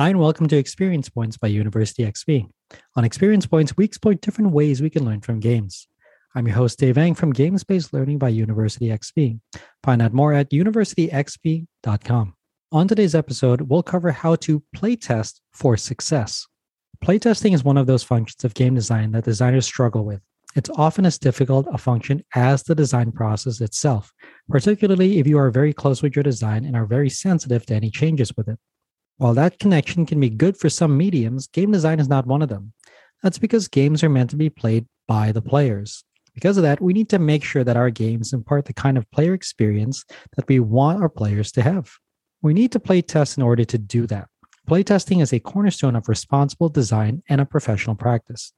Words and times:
Hi, 0.00 0.08
and 0.08 0.18
welcome 0.18 0.48
to 0.48 0.56
Experience 0.56 1.10
Points 1.10 1.36
by 1.36 1.48
University 1.48 2.04
XP. 2.04 2.48
On 2.96 3.04
Experience 3.04 3.44
Points, 3.44 3.76
we 3.76 3.84
explore 3.84 4.14
different 4.14 4.50
ways 4.52 4.80
we 4.80 4.88
can 4.88 5.04
learn 5.04 5.20
from 5.20 5.40
games. 5.40 5.88
I'm 6.34 6.46
your 6.46 6.56
host, 6.56 6.78
Dave 6.78 6.96
Eng 6.96 7.14
from 7.14 7.34
Games 7.34 7.64
Based 7.64 7.92
Learning 7.92 8.16
by 8.16 8.30
University 8.30 8.86
XP. 8.86 9.38
Find 9.82 10.00
out 10.00 10.14
more 10.14 10.32
at 10.32 10.52
universityxp.com. 10.52 12.34
On 12.72 12.88
today's 12.88 13.14
episode, 13.14 13.60
we'll 13.60 13.82
cover 13.82 14.10
how 14.10 14.36
to 14.36 14.62
playtest 14.74 15.40
for 15.52 15.76
success. 15.76 16.46
Playtesting 17.04 17.52
is 17.52 17.62
one 17.62 17.76
of 17.76 17.86
those 17.86 18.02
functions 18.02 18.42
of 18.42 18.54
game 18.54 18.76
design 18.76 19.12
that 19.12 19.24
designers 19.24 19.66
struggle 19.66 20.06
with. 20.06 20.22
It's 20.56 20.70
often 20.70 21.04
as 21.04 21.18
difficult 21.18 21.66
a 21.70 21.76
function 21.76 22.24
as 22.34 22.62
the 22.62 22.74
design 22.74 23.12
process 23.12 23.60
itself, 23.60 24.14
particularly 24.48 25.18
if 25.18 25.26
you 25.26 25.36
are 25.36 25.50
very 25.50 25.74
close 25.74 26.02
with 26.02 26.16
your 26.16 26.22
design 26.22 26.64
and 26.64 26.74
are 26.74 26.86
very 26.86 27.10
sensitive 27.10 27.66
to 27.66 27.74
any 27.74 27.90
changes 27.90 28.34
with 28.34 28.48
it. 28.48 28.58
While 29.20 29.34
that 29.34 29.58
connection 29.58 30.06
can 30.06 30.18
be 30.18 30.30
good 30.30 30.56
for 30.56 30.70
some 30.70 30.96
mediums, 30.96 31.46
game 31.46 31.70
design 31.70 32.00
is 32.00 32.08
not 32.08 32.26
one 32.26 32.40
of 32.40 32.48
them. 32.48 32.72
That's 33.22 33.36
because 33.36 33.68
games 33.68 34.02
are 34.02 34.08
meant 34.08 34.30
to 34.30 34.36
be 34.36 34.48
played 34.48 34.86
by 35.06 35.30
the 35.30 35.42
players. 35.42 36.04
Because 36.34 36.56
of 36.56 36.62
that, 36.62 36.80
we 36.80 36.94
need 36.94 37.10
to 37.10 37.18
make 37.18 37.44
sure 37.44 37.62
that 37.62 37.76
our 37.76 37.90
games 37.90 38.32
impart 38.32 38.64
the 38.64 38.72
kind 38.72 38.96
of 38.96 39.10
player 39.10 39.34
experience 39.34 40.06
that 40.36 40.48
we 40.48 40.58
want 40.58 41.02
our 41.02 41.10
players 41.10 41.52
to 41.52 41.60
have. 41.60 41.90
We 42.40 42.54
need 42.54 42.72
to 42.72 42.80
play 42.80 43.02
test 43.02 43.36
in 43.36 43.42
order 43.42 43.62
to 43.66 43.76
do 43.76 44.06
that. 44.06 44.26
Playtesting 44.66 45.20
is 45.20 45.34
a 45.34 45.38
cornerstone 45.38 45.96
of 45.96 46.08
responsible 46.08 46.70
design 46.70 47.22
and 47.28 47.42
a 47.42 47.44
professional 47.44 47.96
practice. 47.96 48.54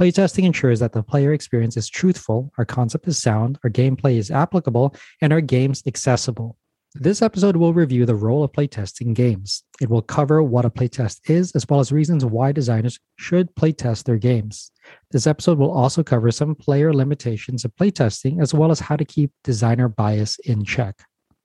Playtesting 0.00 0.44
ensures 0.44 0.80
that 0.80 0.94
the 0.94 1.02
player 1.02 1.34
experience 1.34 1.76
is 1.76 1.90
truthful, 1.90 2.50
our 2.56 2.64
concept 2.64 3.06
is 3.06 3.20
sound, 3.20 3.58
our 3.64 3.68
gameplay 3.68 4.16
is 4.16 4.30
applicable, 4.30 4.96
and 5.20 5.30
our 5.30 5.42
games 5.42 5.82
accessible. 5.86 6.56
This 6.98 7.20
episode 7.20 7.56
will 7.56 7.74
review 7.74 8.06
the 8.06 8.14
role 8.14 8.42
of 8.42 8.52
playtesting 8.52 9.08
in 9.08 9.14
games. 9.14 9.62
It 9.82 9.90
will 9.90 10.00
cover 10.00 10.42
what 10.42 10.64
a 10.64 10.70
playtest 10.70 11.28
is, 11.28 11.52
as 11.52 11.68
well 11.68 11.78
as 11.78 11.92
reasons 11.92 12.24
why 12.24 12.52
designers 12.52 12.98
should 13.18 13.54
playtest 13.54 14.04
their 14.04 14.16
games. 14.16 14.72
This 15.10 15.26
episode 15.26 15.58
will 15.58 15.70
also 15.70 16.02
cover 16.02 16.30
some 16.30 16.54
player 16.54 16.94
limitations 16.94 17.66
of 17.66 17.76
playtesting, 17.76 18.40
as 18.40 18.54
well 18.54 18.70
as 18.70 18.80
how 18.80 18.96
to 18.96 19.04
keep 19.04 19.30
designer 19.44 19.90
bias 19.90 20.38
in 20.46 20.64
check. 20.64 20.94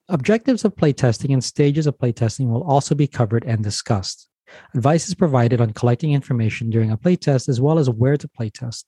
Objectives 0.08 0.64
of 0.64 0.74
playtesting 0.74 1.34
and 1.34 1.44
stages 1.44 1.86
of 1.86 1.98
playtesting 1.98 2.48
will 2.48 2.62
also 2.62 2.94
be 2.94 3.06
covered 3.06 3.44
and 3.44 3.62
discussed. 3.62 4.30
Advice 4.74 5.06
is 5.08 5.14
provided 5.14 5.60
on 5.60 5.74
collecting 5.74 6.12
information 6.12 6.70
during 6.70 6.90
a 6.90 6.96
playtest, 6.96 7.50
as 7.50 7.60
well 7.60 7.78
as 7.78 7.90
where 7.90 8.16
to 8.16 8.26
playtest. 8.26 8.84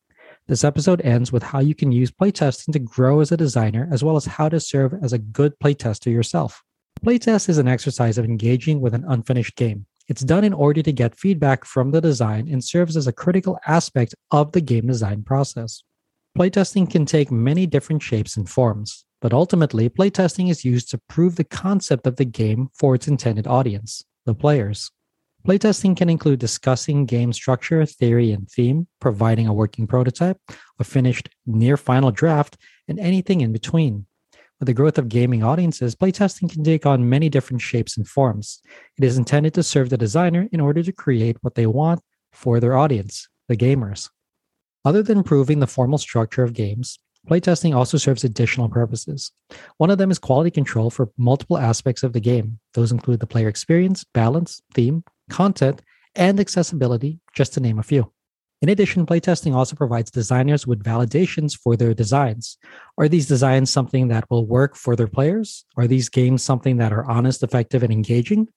This 0.47 0.63
episode 0.63 1.01
ends 1.01 1.33
with 1.33 1.43
how 1.43 1.61
you 1.61 1.75
can 1.75 1.91
use 1.91 2.11
playtesting 2.11 2.75
to 2.75 2.79
grow 2.79 3.21
as 3.21 3.33
a 3.33 3.37
designer, 3.37 3.89
as 3.91 4.05
well 4.05 4.15
as 4.15 4.27
how 4.27 4.51
to 4.51 4.61
serve 4.61 4.93
as 5.03 5.15
a 5.15 5.19
good 5.19 5.55
playtester 5.59 6.13
yourself. 6.13 6.63
Playtest 7.03 7.49
is 7.49 7.57
an 7.57 7.67
exercise 7.67 8.19
of 8.19 8.27
engaging 8.27 8.83
with 8.83 8.93
an 8.93 9.07
unfinished 9.09 9.57
game. 9.57 9.87
It's 10.07 10.21
done 10.21 10.45
in 10.45 10.53
order 10.53 10.83
to 10.83 10.93
get 10.93 11.19
feedback 11.19 11.65
from 11.65 11.93
the 11.93 12.01
design 12.03 12.47
and 12.47 12.63
serves 12.63 12.95
as 12.95 13.07
a 13.07 13.13
critical 13.13 13.59
aspect 13.67 14.15
of 14.33 14.53
the 14.53 14.61
game 14.61 14.87
design 14.87 15.23
process. 15.23 15.83
Playtesting 16.37 16.91
can 16.91 17.07
take 17.07 17.31
many 17.31 17.67
different 17.67 18.03
shapes 18.03 18.37
and 18.37 18.47
forms, 18.47 19.07
but 19.23 19.33
ultimately, 19.33 19.89
playtesting 19.89 20.51
is 20.51 20.63
used 20.63 20.91
to 20.91 21.01
prove 21.09 21.37
the 21.37 21.45
concept 21.45 22.07
of 22.07 22.17
the 22.17 22.27
game 22.27 22.69
for 22.75 22.95
its 22.95 23.09
intended 23.09 23.47
audience, 23.47 24.05
the 24.27 24.35
players. 24.35 24.91
Playtesting 25.47 25.95
can 25.95 26.09
include 26.09 26.39
discussing 26.39 27.05
game 27.05 27.31
structure, 27.35 27.85
theory, 27.85 28.33
and 28.33 28.49
theme, 28.51 28.87
providing 28.99 29.47
a 29.47 29.53
working 29.53 29.87
prototype, 29.87 30.39
a 30.79 30.85
finished 30.85 31.29
near 31.45 31.77
final 31.77 32.11
draft, 32.11 32.57
and 32.89 32.99
anything 32.99 33.43
in 33.43 33.53
between. 33.53 34.07
With 34.59 34.69
the 34.69 34.73
growth 34.73 34.97
of 34.97 35.11
gaming 35.11 35.43
audiences, 35.43 35.95
playtesting 35.95 36.51
can 36.51 36.65
take 36.65 36.87
on 36.87 37.11
many 37.11 37.29
different 37.29 37.61
shapes 37.61 37.99
and 37.99 38.09
forms. 38.09 38.63
It 38.97 39.05
is 39.05 39.19
intended 39.19 39.53
to 39.55 39.63
serve 39.63 39.91
the 39.91 39.99
designer 39.99 40.49
in 40.51 40.61
order 40.61 40.83
to 40.83 40.93
create 40.93 41.37
what 41.43 41.57
they 41.57 41.67
want 41.67 42.01
for 42.33 42.59
their 42.59 42.75
audience, 42.75 43.29
the 43.47 43.57
gamers. 43.57 44.09
Other 44.83 45.03
than 45.03 45.25
proving 45.25 45.59
the 45.59 45.67
formal 45.67 45.99
structure 45.99 46.43
of 46.43 46.55
games, 46.55 46.99
playtesting 47.29 47.75
also 47.75 47.97
serves 47.99 48.25
additional 48.25 48.69
purposes. 48.69 49.33
One 49.79 49.91
of 49.91 49.99
them 49.99 50.11
is 50.11 50.19
quality 50.19 50.51
control 50.51 50.91
for 50.91 51.11
multiple 51.17 51.59
aspects 51.59 52.03
of 52.03 52.13
the 52.13 52.21
game. 52.21 52.59
Those 52.75 52.93
include 52.93 53.21
the 53.21 53.27
player 53.27 53.49
experience, 53.49 54.05
balance, 54.05 54.63
theme, 54.73 55.05
content, 55.31 55.83
and 56.15 56.39
accessibility, 56.39 57.21
just 57.35 57.55
to 57.55 57.61
name 57.61 57.79
a 57.79 57.83
few. 57.83 58.13
In 58.63 58.71
addition, 58.71 59.05
playtesting 59.05 59.55
also 59.55 59.77
provides 59.77 60.11
designers 60.11 60.67
with 60.67 60.83
validations 60.83 61.59
for 61.59 61.77
their 61.77 61.93
designs. 61.93 62.57
Are 62.97 63.09
these 63.09 63.27
designs 63.27 63.71
something 63.71 64.09
that 64.09 64.25
will 64.31 64.47
work 64.47 64.75
for 64.77 64.97
their 64.97 65.09
players? 65.09 65.67
Are 65.77 65.87
these 65.87 66.09
games 66.09 66.43
something 66.43 66.79
that 66.79 66.93
are 66.93 67.05
honest, 67.05 67.43
effective, 67.43 67.83
and 67.83 67.93
engaging? 67.93 68.49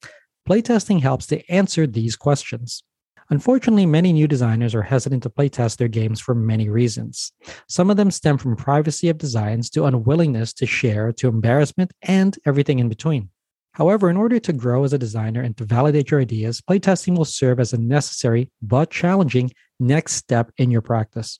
Playtesting 0.48 1.02
helps 1.02 1.26
to 1.26 1.46
answer 1.50 1.86
these 1.86 2.16
questions. 2.16 2.82
Unfortunately, 3.30 3.84
many 3.84 4.14
new 4.14 4.26
designers 4.26 4.74
are 4.74 4.82
hesitant 4.82 5.22
to 5.22 5.30
playtest 5.30 5.76
their 5.76 5.88
games 5.88 6.18
for 6.18 6.34
many 6.34 6.70
reasons. 6.70 7.30
Some 7.68 7.90
of 7.90 7.98
them 7.98 8.10
stem 8.10 8.38
from 8.38 8.56
privacy 8.56 9.10
of 9.10 9.18
designs 9.18 9.68
to 9.70 9.84
unwillingness 9.84 10.54
to 10.54 10.66
share 10.66 11.12
to 11.12 11.28
embarrassment 11.28 11.92
and 12.00 12.38
everything 12.46 12.78
in 12.78 12.88
between. 12.88 13.28
However, 13.72 14.08
in 14.08 14.16
order 14.16 14.40
to 14.40 14.52
grow 14.54 14.82
as 14.84 14.94
a 14.94 14.98
designer 14.98 15.42
and 15.42 15.54
to 15.58 15.64
validate 15.64 16.10
your 16.10 16.20
ideas, 16.20 16.62
playtesting 16.62 17.18
will 17.18 17.26
serve 17.26 17.60
as 17.60 17.74
a 17.74 17.78
necessary 17.78 18.50
but 18.62 18.90
challenging 18.90 19.52
next 19.78 20.14
step 20.14 20.50
in 20.56 20.70
your 20.70 20.82
practice. 20.82 21.38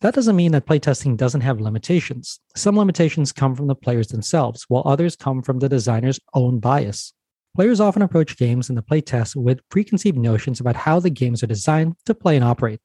That 0.00 0.14
doesn't 0.14 0.36
mean 0.36 0.52
that 0.52 0.66
playtesting 0.66 1.16
doesn't 1.16 1.40
have 1.40 1.60
limitations. 1.60 2.40
Some 2.56 2.76
limitations 2.76 3.32
come 3.32 3.54
from 3.54 3.68
the 3.68 3.74
players 3.76 4.08
themselves, 4.08 4.64
while 4.68 4.82
others 4.86 5.16
come 5.16 5.40
from 5.42 5.60
the 5.60 5.68
designer's 5.68 6.20
own 6.34 6.58
bias. 6.58 7.14
Players 7.58 7.80
often 7.80 8.02
approach 8.02 8.36
games 8.36 8.70
in 8.70 8.76
the 8.76 8.82
playtest 8.84 9.34
with 9.34 9.68
preconceived 9.68 10.16
notions 10.16 10.60
about 10.60 10.76
how 10.76 11.00
the 11.00 11.10
games 11.10 11.42
are 11.42 11.48
designed 11.48 11.96
to 12.06 12.14
play 12.14 12.36
and 12.36 12.44
operate. 12.44 12.78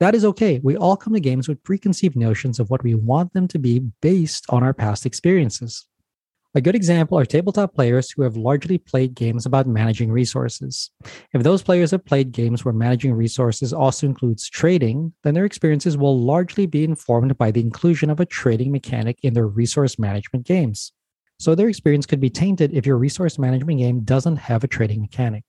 That 0.00 0.16
is 0.16 0.24
okay. 0.24 0.58
We 0.64 0.76
all 0.76 0.96
come 0.96 1.14
to 1.14 1.20
games 1.20 1.46
with 1.46 1.62
preconceived 1.62 2.16
notions 2.16 2.58
of 2.58 2.68
what 2.68 2.82
we 2.82 2.96
want 2.96 3.34
them 3.34 3.46
to 3.46 3.58
be 3.60 3.82
based 4.02 4.44
on 4.48 4.64
our 4.64 4.74
past 4.74 5.06
experiences. 5.06 5.86
A 6.56 6.60
good 6.60 6.74
example 6.74 7.16
are 7.16 7.24
tabletop 7.24 7.72
players 7.72 8.10
who 8.10 8.22
have 8.22 8.36
largely 8.36 8.78
played 8.78 9.14
games 9.14 9.46
about 9.46 9.68
managing 9.68 10.10
resources. 10.10 10.90
If 11.32 11.44
those 11.44 11.62
players 11.62 11.92
have 11.92 12.04
played 12.04 12.32
games 12.32 12.64
where 12.64 12.74
managing 12.74 13.12
resources 13.12 13.72
also 13.72 14.08
includes 14.08 14.50
trading, 14.50 15.12
then 15.22 15.34
their 15.34 15.44
experiences 15.44 15.96
will 15.96 16.20
largely 16.20 16.66
be 16.66 16.82
informed 16.82 17.38
by 17.38 17.52
the 17.52 17.60
inclusion 17.60 18.10
of 18.10 18.18
a 18.18 18.26
trading 18.26 18.72
mechanic 18.72 19.20
in 19.22 19.34
their 19.34 19.46
resource 19.46 20.00
management 20.00 20.44
games. 20.46 20.90
So 21.38 21.54
their 21.54 21.68
experience 21.68 22.06
could 22.06 22.20
be 22.20 22.30
tainted 22.30 22.72
if 22.72 22.86
your 22.86 22.96
resource 22.96 23.38
management 23.38 23.78
game 23.78 24.00
doesn't 24.00 24.36
have 24.36 24.64
a 24.64 24.68
trading 24.68 25.00
mechanic. 25.00 25.44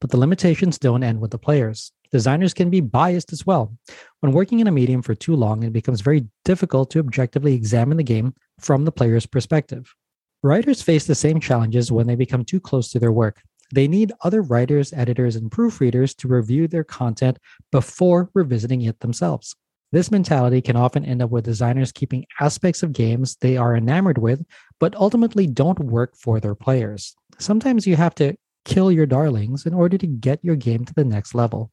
But 0.00 0.10
the 0.10 0.18
limitations 0.18 0.78
don't 0.78 1.02
end 1.02 1.20
with 1.20 1.30
the 1.30 1.38
players. 1.38 1.92
Designers 2.12 2.54
can 2.54 2.70
be 2.70 2.80
biased 2.80 3.32
as 3.32 3.46
well. 3.46 3.76
When 4.20 4.32
working 4.32 4.60
in 4.60 4.66
a 4.66 4.72
medium 4.72 5.02
for 5.02 5.14
too 5.14 5.34
long, 5.34 5.62
it 5.62 5.72
becomes 5.72 6.00
very 6.00 6.26
difficult 6.44 6.90
to 6.90 6.98
objectively 6.98 7.54
examine 7.54 7.96
the 7.96 8.04
game 8.04 8.34
from 8.60 8.84
the 8.84 8.92
player's 8.92 9.26
perspective. 9.26 9.92
Writers 10.42 10.82
face 10.82 11.06
the 11.06 11.14
same 11.14 11.40
challenges 11.40 11.90
when 11.90 12.06
they 12.06 12.16
become 12.16 12.44
too 12.44 12.60
close 12.60 12.90
to 12.90 12.98
their 12.98 13.12
work. 13.12 13.42
They 13.74 13.88
need 13.88 14.12
other 14.20 14.42
writers, 14.42 14.92
editors, 14.92 15.36
and 15.36 15.50
proofreaders 15.50 16.14
to 16.18 16.28
review 16.28 16.68
their 16.68 16.84
content 16.84 17.38
before 17.70 18.30
revisiting 18.34 18.82
it 18.82 19.00
themselves. 19.00 19.56
This 19.92 20.10
mentality 20.10 20.62
can 20.62 20.74
often 20.74 21.04
end 21.04 21.20
up 21.20 21.30
with 21.30 21.44
designers 21.44 21.92
keeping 21.92 22.24
aspects 22.40 22.82
of 22.82 22.94
games 22.94 23.36
they 23.36 23.58
are 23.58 23.76
enamored 23.76 24.16
with, 24.16 24.42
but 24.80 24.94
ultimately 24.96 25.46
don't 25.46 25.78
work 25.78 26.16
for 26.16 26.40
their 26.40 26.54
players. 26.54 27.14
Sometimes 27.38 27.86
you 27.86 27.96
have 27.96 28.14
to 28.14 28.34
kill 28.64 28.90
your 28.90 29.06
darlings 29.06 29.66
in 29.66 29.74
order 29.74 29.98
to 29.98 30.06
get 30.06 30.38
your 30.42 30.56
game 30.56 30.86
to 30.86 30.94
the 30.94 31.04
next 31.04 31.34
level. 31.34 31.70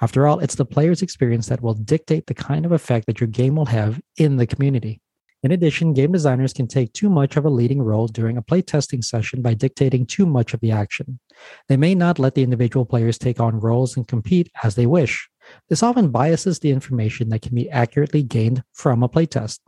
After 0.00 0.26
all, 0.26 0.38
it's 0.38 0.54
the 0.54 0.64
player's 0.64 1.02
experience 1.02 1.48
that 1.48 1.60
will 1.60 1.74
dictate 1.74 2.26
the 2.26 2.34
kind 2.34 2.64
of 2.64 2.72
effect 2.72 3.06
that 3.06 3.20
your 3.20 3.28
game 3.28 3.56
will 3.56 3.66
have 3.66 4.00
in 4.16 4.36
the 4.36 4.46
community. 4.46 5.02
In 5.42 5.52
addition, 5.52 5.92
game 5.92 6.10
designers 6.10 6.52
can 6.52 6.66
take 6.66 6.92
too 6.92 7.08
much 7.08 7.36
of 7.36 7.44
a 7.44 7.50
leading 7.50 7.80
role 7.80 8.08
during 8.08 8.36
a 8.36 8.42
playtesting 8.42 9.04
session 9.04 9.40
by 9.40 9.54
dictating 9.54 10.04
too 10.04 10.26
much 10.26 10.52
of 10.52 10.60
the 10.60 10.72
action. 10.72 11.20
They 11.68 11.76
may 11.76 11.94
not 11.94 12.18
let 12.18 12.34
the 12.34 12.42
individual 12.42 12.84
players 12.84 13.18
take 13.18 13.38
on 13.38 13.60
roles 13.60 13.96
and 13.96 14.08
compete 14.08 14.50
as 14.64 14.74
they 14.74 14.86
wish. 14.86 15.28
This 15.68 15.82
often 15.82 16.10
biases 16.10 16.58
the 16.58 16.70
information 16.70 17.28
that 17.28 17.42
can 17.42 17.54
be 17.54 17.70
accurately 17.70 18.22
gained 18.22 18.62
from 18.72 19.02
a 19.02 19.08
playtest. 19.08 19.60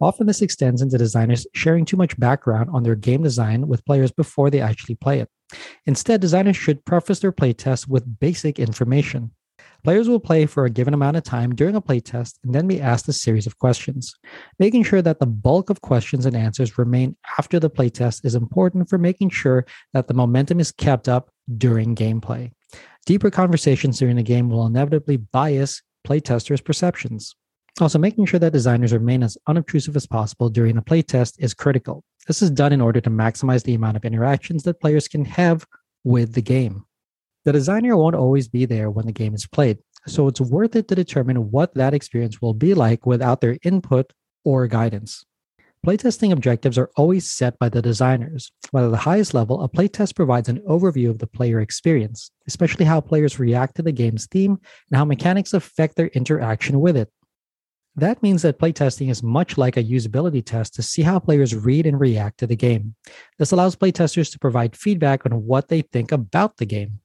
Often, 0.00 0.26
this 0.26 0.42
extends 0.42 0.82
into 0.82 0.98
designers 0.98 1.46
sharing 1.54 1.84
too 1.84 1.96
much 1.96 2.18
background 2.18 2.70
on 2.72 2.82
their 2.82 2.96
game 2.96 3.22
design 3.22 3.68
with 3.68 3.84
players 3.84 4.10
before 4.10 4.50
they 4.50 4.60
actually 4.60 4.96
play 4.96 5.20
it. 5.20 5.28
Instead, 5.86 6.20
designers 6.20 6.56
should 6.56 6.84
preface 6.84 7.20
their 7.20 7.32
playtest 7.32 7.86
with 7.86 8.18
basic 8.18 8.58
information. 8.58 9.30
Players 9.84 10.08
will 10.08 10.20
play 10.20 10.46
for 10.46 10.64
a 10.64 10.70
given 10.70 10.94
amount 10.94 11.16
of 11.16 11.24
time 11.24 11.54
during 11.54 11.74
a 11.74 11.82
playtest 11.82 12.38
and 12.44 12.54
then 12.54 12.68
be 12.68 12.80
asked 12.80 13.08
a 13.08 13.12
series 13.12 13.48
of 13.48 13.58
questions. 13.58 14.14
Making 14.58 14.84
sure 14.84 15.02
that 15.02 15.18
the 15.18 15.26
bulk 15.26 15.70
of 15.70 15.80
questions 15.80 16.24
and 16.24 16.36
answers 16.36 16.78
remain 16.78 17.16
after 17.38 17.58
the 17.58 17.70
playtest 17.70 18.24
is 18.24 18.36
important 18.36 18.88
for 18.88 18.98
making 18.98 19.30
sure 19.30 19.66
that 19.92 20.06
the 20.06 20.14
momentum 20.14 20.60
is 20.60 20.70
kept 20.70 21.08
up 21.08 21.30
during 21.58 21.96
gameplay. 21.96 22.52
Deeper 23.06 23.30
conversations 23.30 23.98
during 23.98 24.16
the 24.16 24.22
game 24.22 24.48
will 24.48 24.66
inevitably 24.66 25.16
bias 25.16 25.82
playtesters' 26.06 26.64
perceptions. 26.64 27.34
Also, 27.80 27.98
making 27.98 28.26
sure 28.26 28.38
that 28.38 28.52
designers 28.52 28.92
remain 28.92 29.22
as 29.22 29.38
unobtrusive 29.46 29.96
as 29.96 30.06
possible 30.06 30.50
during 30.50 30.76
a 30.76 30.82
playtest 30.82 31.34
is 31.38 31.54
critical. 31.54 32.04
This 32.26 32.42
is 32.42 32.50
done 32.50 32.72
in 32.72 32.80
order 32.80 33.00
to 33.00 33.10
maximize 33.10 33.64
the 33.64 33.74
amount 33.74 33.96
of 33.96 34.04
interactions 34.04 34.62
that 34.64 34.80
players 34.80 35.08
can 35.08 35.24
have 35.24 35.66
with 36.04 36.34
the 36.34 36.42
game. 36.42 36.84
The 37.44 37.52
designer 37.52 37.96
won't 37.96 38.14
always 38.14 38.46
be 38.46 38.66
there 38.66 38.90
when 38.90 39.06
the 39.06 39.12
game 39.12 39.34
is 39.34 39.46
played, 39.46 39.78
so 40.06 40.28
it's 40.28 40.40
worth 40.40 40.76
it 40.76 40.86
to 40.88 40.94
determine 40.94 41.50
what 41.50 41.74
that 41.74 41.94
experience 41.94 42.40
will 42.40 42.54
be 42.54 42.74
like 42.74 43.06
without 43.06 43.40
their 43.40 43.58
input 43.62 44.12
or 44.44 44.66
guidance. 44.68 45.24
Playtesting 45.84 46.30
objectives 46.30 46.78
are 46.78 46.90
always 46.96 47.28
set 47.28 47.58
by 47.58 47.68
the 47.68 47.82
designers, 47.82 48.52
but 48.72 48.84
at 48.84 48.92
the 48.92 48.96
highest 48.98 49.34
level, 49.34 49.64
a 49.64 49.68
playtest 49.68 50.14
provides 50.14 50.48
an 50.48 50.60
overview 50.60 51.10
of 51.10 51.18
the 51.18 51.26
player 51.26 51.58
experience, 51.58 52.30
especially 52.46 52.84
how 52.84 53.00
players 53.00 53.40
react 53.40 53.74
to 53.74 53.82
the 53.82 53.90
game's 53.90 54.26
theme 54.26 54.60
and 54.88 54.96
how 54.96 55.04
mechanics 55.04 55.52
affect 55.52 55.96
their 55.96 56.06
interaction 56.08 56.78
with 56.78 56.96
it. 56.96 57.10
That 57.96 58.22
means 58.22 58.42
that 58.42 58.60
playtesting 58.60 59.10
is 59.10 59.24
much 59.24 59.58
like 59.58 59.76
a 59.76 59.82
usability 59.82 60.46
test 60.46 60.72
to 60.74 60.82
see 60.82 61.02
how 61.02 61.18
players 61.18 61.52
read 61.52 61.84
and 61.84 61.98
react 61.98 62.38
to 62.38 62.46
the 62.46 62.54
game. 62.54 62.94
This 63.40 63.50
allows 63.50 63.74
playtesters 63.74 64.30
to 64.30 64.38
provide 64.38 64.76
feedback 64.76 65.26
on 65.26 65.46
what 65.46 65.66
they 65.66 65.82
think 65.82 66.12
about 66.12 66.58
the 66.58 66.64
game. 66.64 67.00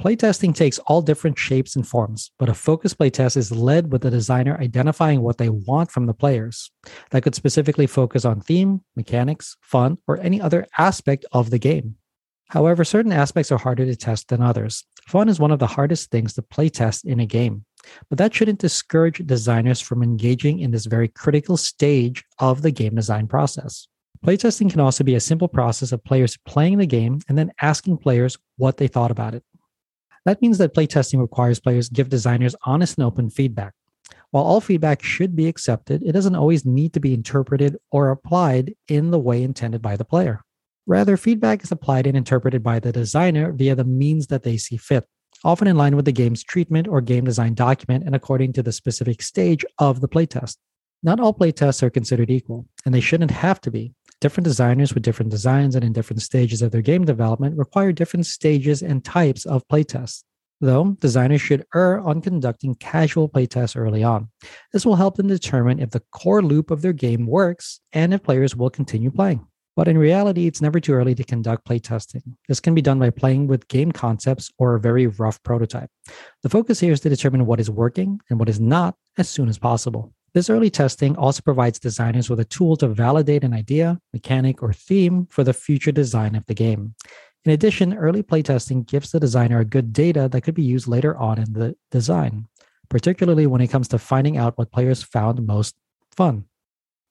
Playtesting 0.00 0.54
takes 0.54 0.78
all 0.80 1.00
different 1.00 1.38
shapes 1.38 1.74
and 1.74 1.88
forms, 1.88 2.30
but 2.38 2.50
a 2.50 2.54
focused 2.54 2.98
playtest 2.98 3.36
is 3.36 3.50
led 3.50 3.90
with 3.90 4.02
the 4.02 4.10
designer 4.10 4.58
identifying 4.60 5.22
what 5.22 5.38
they 5.38 5.48
want 5.48 5.90
from 5.90 6.04
the 6.04 6.12
players. 6.12 6.70
That 7.10 7.22
could 7.22 7.34
specifically 7.34 7.86
focus 7.86 8.26
on 8.26 8.42
theme, 8.42 8.82
mechanics, 8.94 9.56
fun, 9.62 9.96
or 10.06 10.20
any 10.20 10.38
other 10.38 10.66
aspect 10.76 11.24
of 11.32 11.48
the 11.48 11.58
game. 11.58 11.96
However, 12.48 12.84
certain 12.84 13.10
aspects 13.10 13.50
are 13.50 13.58
harder 13.58 13.86
to 13.86 13.96
test 13.96 14.28
than 14.28 14.42
others. 14.42 14.84
Fun 15.08 15.30
is 15.30 15.40
one 15.40 15.50
of 15.50 15.58
the 15.58 15.66
hardest 15.66 16.10
things 16.10 16.34
to 16.34 16.42
playtest 16.42 17.06
in 17.06 17.20
a 17.20 17.26
game, 17.26 17.64
but 18.10 18.18
that 18.18 18.34
shouldn't 18.34 18.60
discourage 18.60 19.26
designers 19.26 19.80
from 19.80 20.02
engaging 20.02 20.60
in 20.60 20.72
this 20.72 20.84
very 20.84 21.08
critical 21.08 21.56
stage 21.56 22.22
of 22.38 22.60
the 22.60 22.70
game 22.70 22.94
design 22.94 23.26
process. 23.26 23.88
Playtesting 24.24 24.70
can 24.70 24.80
also 24.80 25.04
be 25.04 25.14
a 25.14 25.20
simple 25.20 25.48
process 25.48 25.90
of 25.90 26.04
players 26.04 26.36
playing 26.46 26.78
the 26.78 26.86
game 26.86 27.20
and 27.28 27.38
then 27.38 27.52
asking 27.62 27.96
players 27.96 28.36
what 28.58 28.76
they 28.76 28.88
thought 28.88 29.10
about 29.10 29.34
it. 29.34 29.42
That 30.26 30.42
means 30.42 30.58
that 30.58 30.74
playtesting 30.74 31.20
requires 31.20 31.60
players 31.60 31.88
give 31.88 32.08
designers 32.08 32.56
honest 32.64 32.98
and 32.98 33.06
open 33.06 33.30
feedback. 33.30 33.72
While 34.32 34.42
all 34.42 34.60
feedback 34.60 35.02
should 35.02 35.36
be 35.36 35.46
accepted, 35.46 36.02
it 36.02 36.12
doesn't 36.12 36.34
always 36.34 36.66
need 36.66 36.92
to 36.94 37.00
be 37.00 37.14
interpreted 37.14 37.76
or 37.92 38.10
applied 38.10 38.74
in 38.88 39.12
the 39.12 39.20
way 39.20 39.42
intended 39.42 39.80
by 39.80 39.96
the 39.96 40.04
player. 40.04 40.42
Rather, 40.84 41.16
feedback 41.16 41.62
is 41.62 41.70
applied 41.70 42.08
and 42.08 42.16
interpreted 42.16 42.62
by 42.62 42.80
the 42.80 42.92
designer 42.92 43.52
via 43.52 43.76
the 43.76 43.84
means 43.84 44.26
that 44.26 44.42
they 44.42 44.56
see 44.56 44.76
fit, 44.76 45.06
often 45.44 45.68
in 45.68 45.76
line 45.76 45.94
with 45.94 46.04
the 46.04 46.12
game's 46.12 46.42
treatment 46.42 46.88
or 46.88 47.00
game 47.00 47.24
design 47.24 47.54
document 47.54 48.04
and 48.04 48.16
according 48.16 48.52
to 48.52 48.62
the 48.64 48.72
specific 48.72 49.22
stage 49.22 49.64
of 49.78 50.00
the 50.00 50.08
playtest. 50.08 50.56
Not 51.04 51.20
all 51.20 51.34
playtests 51.34 51.84
are 51.84 51.90
considered 51.90 52.30
equal, 52.30 52.66
and 52.84 52.92
they 52.92 53.00
shouldn't 53.00 53.30
have 53.30 53.60
to 53.60 53.70
be. 53.70 53.94
Different 54.26 54.46
designers 54.46 54.92
with 54.92 55.04
different 55.04 55.30
designs 55.30 55.76
and 55.76 55.84
in 55.84 55.92
different 55.92 56.20
stages 56.20 56.60
of 56.60 56.72
their 56.72 56.82
game 56.82 57.04
development 57.04 57.56
require 57.56 57.92
different 57.92 58.26
stages 58.26 58.82
and 58.82 59.04
types 59.04 59.46
of 59.46 59.62
playtests. 59.68 60.24
Though 60.60 60.96
designers 60.98 61.40
should 61.40 61.64
err 61.72 62.00
on 62.00 62.20
conducting 62.20 62.74
casual 62.74 63.28
playtests 63.28 63.76
early 63.76 64.02
on. 64.02 64.28
This 64.72 64.84
will 64.84 64.96
help 64.96 65.16
them 65.16 65.28
determine 65.28 65.78
if 65.78 65.90
the 65.90 66.02
core 66.10 66.42
loop 66.42 66.72
of 66.72 66.82
their 66.82 66.92
game 66.92 67.28
works 67.28 67.78
and 67.92 68.12
if 68.12 68.24
players 68.24 68.56
will 68.56 68.68
continue 68.68 69.12
playing. 69.12 69.46
But 69.76 69.86
in 69.86 69.96
reality, 69.96 70.48
it's 70.48 70.60
never 70.60 70.80
too 70.80 70.94
early 70.94 71.14
to 71.14 71.22
conduct 71.22 71.64
playtesting. 71.64 72.22
This 72.48 72.58
can 72.58 72.74
be 72.74 72.82
done 72.82 72.98
by 72.98 73.10
playing 73.10 73.46
with 73.46 73.68
game 73.68 73.92
concepts 73.92 74.50
or 74.58 74.74
a 74.74 74.80
very 74.80 75.06
rough 75.06 75.40
prototype. 75.44 75.90
The 76.42 76.48
focus 76.48 76.80
here 76.80 76.92
is 76.92 77.00
to 77.02 77.08
determine 77.08 77.46
what 77.46 77.60
is 77.60 77.70
working 77.70 78.18
and 78.28 78.40
what 78.40 78.48
is 78.48 78.58
not 78.58 78.96
as 79.18 79.28
soon 79.28 79.48
as 79.48 79.56
possible. 79.56 80.15
This 80.36 80.50
early 80.50 80.68
testing 80.68 81.16
also 81.16 81.40
provides 81.40 81.78
designers 81.78 82.28
with 82.28 82.40
a 82.40 82.44
tool 82.44 82.76
to 82.76 82.88
validate 82.88 83.42
an 83.42 83.54
idea, 83.54 83.98
mechanic, 84.12 84.62
or 84.62 84.70
theme 84.70 85.24
for 85.30 85.42
the 85.42 85.54
future 85.54 85.92
design 85.92 86.34
of 86.34 86.44
the 86.44 86.52
game. 86.52 86.94
In 87.46 87.52
addition, 87.52 87.96
early 87.96 88.22
playtesting 88.22 88.84
gives 88.84 89.10
the 89.12 89.18
designer 89.18 89.60
a 89.60 89.64
good 89.64 89.94
data 89.94 90.28
that 90.28 90.42
could 90.42 90.54
be 90.54 90.62
used 90.62 90.88
later 90.88 91.16
on 91.16 91.38
in 91.38 91.54
the 91.54 91.74
design, 91.90 92.48
particularly 92.90 93.46
when 93.46 93.62
it 93.62 93.68
comes 93.68 93.88
to 93.88 93.98
finding 93.98 94.36
out 94.36 94.58
what 94.58 94.70
players 94.70 95.02
found 95.02 95.46
most 95.46 95.74
fun. 96.14 96.44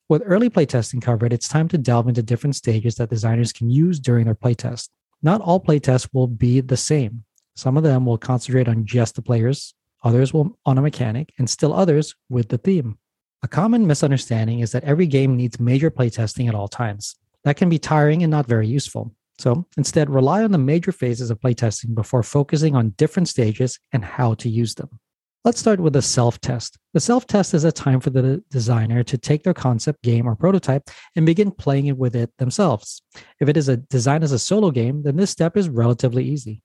With 0.08 0.22
early 0.24 0.52
playtesting 0.52 1.02
covered, 1.02 1.34
it's 1.34 1.48
time 1.48 1.68
to 1.70 1.80
delve 1.80 2.08
into 2.08 2.22
different 2.22 2.56
stages 2.56 2.94
that 2.98 3.10
designers 3.10 3.52
can 3.52 3.72
use 3.72 4.00
during 4.00 4.26
their 4.26 4.36
playtest. 4.36 4.90
Not 5.24 5.42
all 5.42 5.60
playtests 5.60 6.10
will 6.14 6.28
be 6.28 6.62
the 6.62 6.78
same. 6.78 7.24
Some 7.56 7.76
of 7.76 7.82
them 7.82 8.06
will 8.06 8.20
concentrate 8.20 8.68
on 8.68 8.86
just 8.86 9.16
the 9.16 9.24
players, 9.24 9.74
others 10.04 10.32
will 10.32 10.60
on 10.64 10.78
a 10.78 10.84
mechanic, 10.84 11.34
and 11.40 11.50
still 11.50 11.74
others 11.74 12.14
with 12.30 12.50
the 12.50 12.60
theme. 12.60 13.00
A 13.46 13.48
common 13.48 13.86
misunderstanding 13.86 14.62
is 14.62 14.72
that 14.72 14.84
every 14.86 15.06
game 15.06 15.38
needs 15.38 15.60
major 15.60 15.92
playtesting 15.92 16.50
at 16.50 16.56
all 16.56 16.68
times. 16.68 17.16
That 17.44 17.58
can 17.58 17.70
be 17.70 17.78
tiring 17.78 18.24
and 18.24 18.32
not 18.32 18.48
very 18.48 18.66
useful. 18.66 19.14
So 19.38 19.68
instead, 19.78 20.10
rely 20.10 20.44
on 20.44 20.52
the 20.52 20.58
major 20.58 20.92
phases 20.92 21.30
of 21.30 21.40
playtesting 21.40 21.94
before 21.94 22.24
focusing 22.24 22.76
on 22.76 22.96
different 22.98 23.30
stages 23.30 23.78
and 23.94 24.04
how 24.04 24.34
to 24.34 24.50
use 24.50 24.74
them. 24.74 24.90
Let's 25.44 25.60
start 25.60 25.80
with 25.80 25.96
a 25.96 26.02
self 26.02 26.42
test. 26.42 26.80
The 26.96 27.00
self 27.00 27.28
test 27.28 27.54
is 27.54 27.66
a 27.66 27.72
time 27.72 28.00
for 28.00 28.10
the 28.10 28.44
designer 28.50 29.04
to 29.04 29.16
take 29.16 29.44
their 29.44 29.54
concept 29.54 30.02
game 30.02 30.28
or 30.28 30.36
prototype 30.36 30.90
and 31.16 31.24
begin 31.24 31.52
playing 31.52 31.86
it 31.86 32.00
with 32.00 32.16
it 32.16 32.36
themselves. 32.40 33.04
If 33.40 33.48
it 33.48 33.58
is 33.58 33.70
a 33.70 33.78
design 33.78 34.24
as 34.24 34.32
a 34.32 34.40
solo 34.40 34.72
game, 34.72 35.04
then 35.04 35.18
this 35.18 35.30
step 35.30 35.56
is 35.56 35.70
relatively 35.70 36.26
easy. 36.26 36.64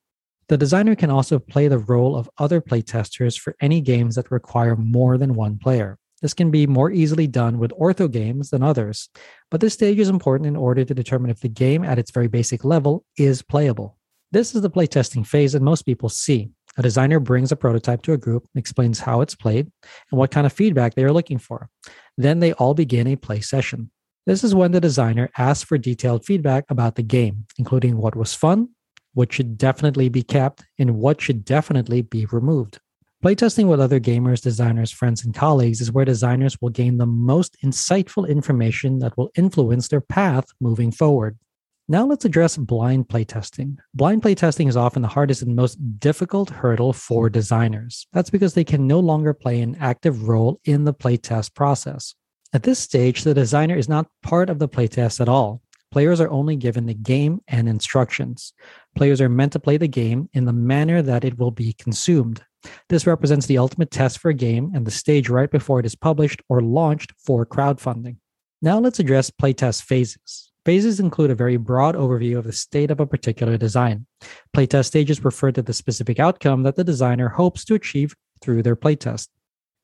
The 0.48 0.56
designer 0.56 0.94
can 0.94 1.10
also 1.10 1.38
play 1.38 1.68
the 1.68 1.76
role 1.76 2.16
of 2.16 2.30
other 2.38 2.62
playtesters 2.62 3.38
for 3.38 3.54
any 3.60 3.82
games 3.82 4.14
that 4.14 4.30
require 4.30 4.76
more 4.76 5.18
than 5.18 5.34
one 5.34 5.58
player. 5.58 5.98
This 6.22 6.34
can 6.34 6.50
be 6.50 6.66
more 6.66 6.90
easily 6.90 7.26
done 7.26 7.58
with 7.58 7.72
ortho 7.72 8.10
games 8.10 8.50
than 8.50 8.62
others, 8.62 9.08
but 9.50 9.60
this 9.60 9.74
stage 9.74 9.98
is 9.98 10.08
important 10.08 10.46
in 10.46 10.56
order 10.56 10.84
to 10.84 10.94
determine 10.94 11.30
if 11.30 11.40
the 11.40 11.48
game 11.48 11.82
at 11.82 11.98
its 11.98 12.10
very 12.10 12.28
basic 12.28 12.64
level 12.64 13.04
is 13.16 13.42
playable. 13.42 13.96
This 14.32 14.54
is 14.54 14.62
the 14.62 14.70
playtesting 14.70 15.26
phase 15.26 15.52
that 15.52 15.62
most 15.62 15.82
people 15.82 16.08
see. 16.08 16.50
A 16.76 16.82
designer 16.82 17.18
brings 17.18 17.50
a 17.50 17.56
prototype 17.56 18.02
to 18.02 18.12
a 18.12 18.18
group, 18.18 18.46
explains 18.54 19.00
how 19.00 19.22
it's 19.22 19.34
played, 19.34 19.70
and 20.10 20.18
what 20.18 20.30
kind 20.30 20.46
of 20.46 20.52
feedback 20.52 20.94
they 20.94 21.04
are 21.04 21.12
looking 21.12 21.38
for. 21.38 21.68
Then 22.16 22.38
they 22.38 22.52
all 22.52 22.74
begin 22.74 23.06
a 23.08 23.16
play 23.16 23.40
session. 23.40 23.90
This 24.26 24.44
is 24.44 24.54
when 24.54 24.70
the 24.72 24.80
designer 24.80 25.30
asks 25.36 25.64
for 25.64 25.78
detailed 25.78 26.24
feedback 26.24 26.64
about 26.68 26.94
the 26.94 27.02
game, 27.02 27.46
including 27.58 27.96
what 27.96 28.14
was 28.14 28.34
fun, 28.34 28.68
what 29.14 29.32
should 29.32 29.58
definitely 29.58 30.08
be 30.08 30.22
kept, 30.22 30.64
and 30.78 30.96
what 30.96 31.20
should 31.20 31.44
definitely 31.44 32.02
be 32.02 32.26
removed. 32.26 32.78
Playtesting 33.22 33.66
with 33.66 33.82
other 33.82 34.00
gamers, 34.00 34.40
designers, 34.40 34.90
friends, 34.90 35.26
and 35.26 35.34
colleagues 35.34 35.82
is 35.82 35.92
where 35.92 36.06
designers 36.06 36.56
will 36.62 36.70
gain 36.70 36.96
the 36.96 37.04
most 37.04 37.54
insightful 37.62 38.26
information 38.26 38.98
that 39.00 39.14
will 39.18 39.30
influence 39.34 39.88
their 39.88 40.00
path 40.00 40.46
moving 40.58 40.90
forward. 40.90 41.38
Now 41.86 42.06
let's 42.06 42.24
address 42.24 42.56
blind 42.56 43.08
playtesting. 43.08 43.76
Blind 43.92 44.22
playtesting 44.22 44.70
is 44.70 44.76
often 44.76 45.02
the 45.02 45.08
hardest 45.08 45.42
and 45.42 45.54
most 45.54 45.74
difficult 46.00 46.48
hurdle 46.48 46.94
for 46.94 47.28
designers. 47.28 48.06
That's 48.14 48.30
because 48.30 48.54
they 48.54 48.64
can 48.64 48.86
no 48.86 49.00
longer 49.00 49.34
play 49.34 49.60
an 49.60 49.76
active 49.78 50.26
role 50.26 50.58
in 50.64 50.84
the 50.84 50.94
playtest 50.94 51.54
process. 51.54 52.14
At 52.54 52.62
this 52.62 52.78
stage, 52.78 53.22
the 53.24 53.34
designer 53.34 53.76
is 53.76 53.88
not 53.88 54.08
part 54.22 54.48
of 54.48 54.58
the 54.58 54.68
playtest 54.68 55.20
at 55.20 55.28
all. 55.28 55.60
Players 55.92 56.22
are 56.22 56.30
only 56.30 56.56
given 56.56 56.86
the 56.86 56.94
game 56.94 57.42
and 57.48 57.68
instructions. 57.68 58.54
Players 58.96 59.20
are 59.20 59.28
meant 59.28 59.52
to 59.52 59.60
play 59.60 59.76
the 59.76 59.88
game 59.88 60.30
in 60.32 60.46
the 60.46 60.54
manner 60.54 61.02
that 61.02 61.24
it 61.24 61.38
will 61.38 61.50
be 61.50 61.74
consumed, 61.74 62.42
this 62.88 63.06
represents 63.06 63.46
the 63.46 63.58
ultimate 63.58 63.90
test 63.90 64.18
for 64.18 64.30
a 64.30 64.34
game 64.34 64.72
and 64.74 64.86
the 64.86 64.90
stage 64.90 65.28
right 65.28 65.50
before 65.50 65.80
it 65.80 65.86
is 65.86 65.94
published 65.94 66.42
or 66.48 66.60
launched 66.60 67.12
for 67.24 67.46
crowdfunding. 67.46 68.16
Now 68.62 68.78
let's 68.78 68.98
address 68.98 69.30
playtest 69.30 69.82
phases. 69.82 70.52
Phases 70.66 71.00
include 71.00 71.30
a 71.30 71.34
very 71.34 71.56
broad 71.56 71.94
overview 71.94 72.36
of 72.36 72.44
the 72.44 72.52
state 72.52 72.90
of 72.90 73.00
a 73.00 73.06
particular 73.06 73.56
design. 73.56 74.06
Playtest 74.54 74.86
stages 74.86 75.24
refer 75.24 75.50
to 75.52 75.62
the 75.62 75.72
specific 75.72 76.20
outcome 76.20 76.62
that 76.64 76.76
the 76.76 76.84
designer 76.84 77.30
hopes 77.30 77.64
to 77.64 77.74
achieve 77.74 78.14
through 78.42 78.62
their 78.62 78.76
playtest. 78.76 79.28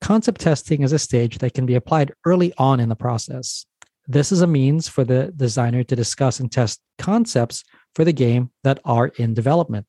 Concept 0.03 0.43
testing 0.43 0.83
is 0.83 0.93
a 0.93 0.99
stage 0.99 1.39
that 1.39 1.55
can 1.55 1.65
be 1.65 1.75
applied 1.75 2.13
early 2.27 2.53
on 2.59 2.81
in 2.81 2.91
the 2.91 2.95
process. 2.95 3.65
This 4.07 4.31
is 4.31 4.43
a 4.43 4.47
means 4.47 4.87
for 4.87 5.03
the 5.03 5.33
designer 5.35 5.83
to 5.85 5.97
discuss 5.97 6.39
and 6.39 6.53
test 6.53 6.81
concepts 6.99 7.65
for 7.95 8.05
the 8.05 8.13
game 8.13 8.51
that 8.63 8.79
are 8.85 9.09
in 9.17 9.33
development. 9.33 9.87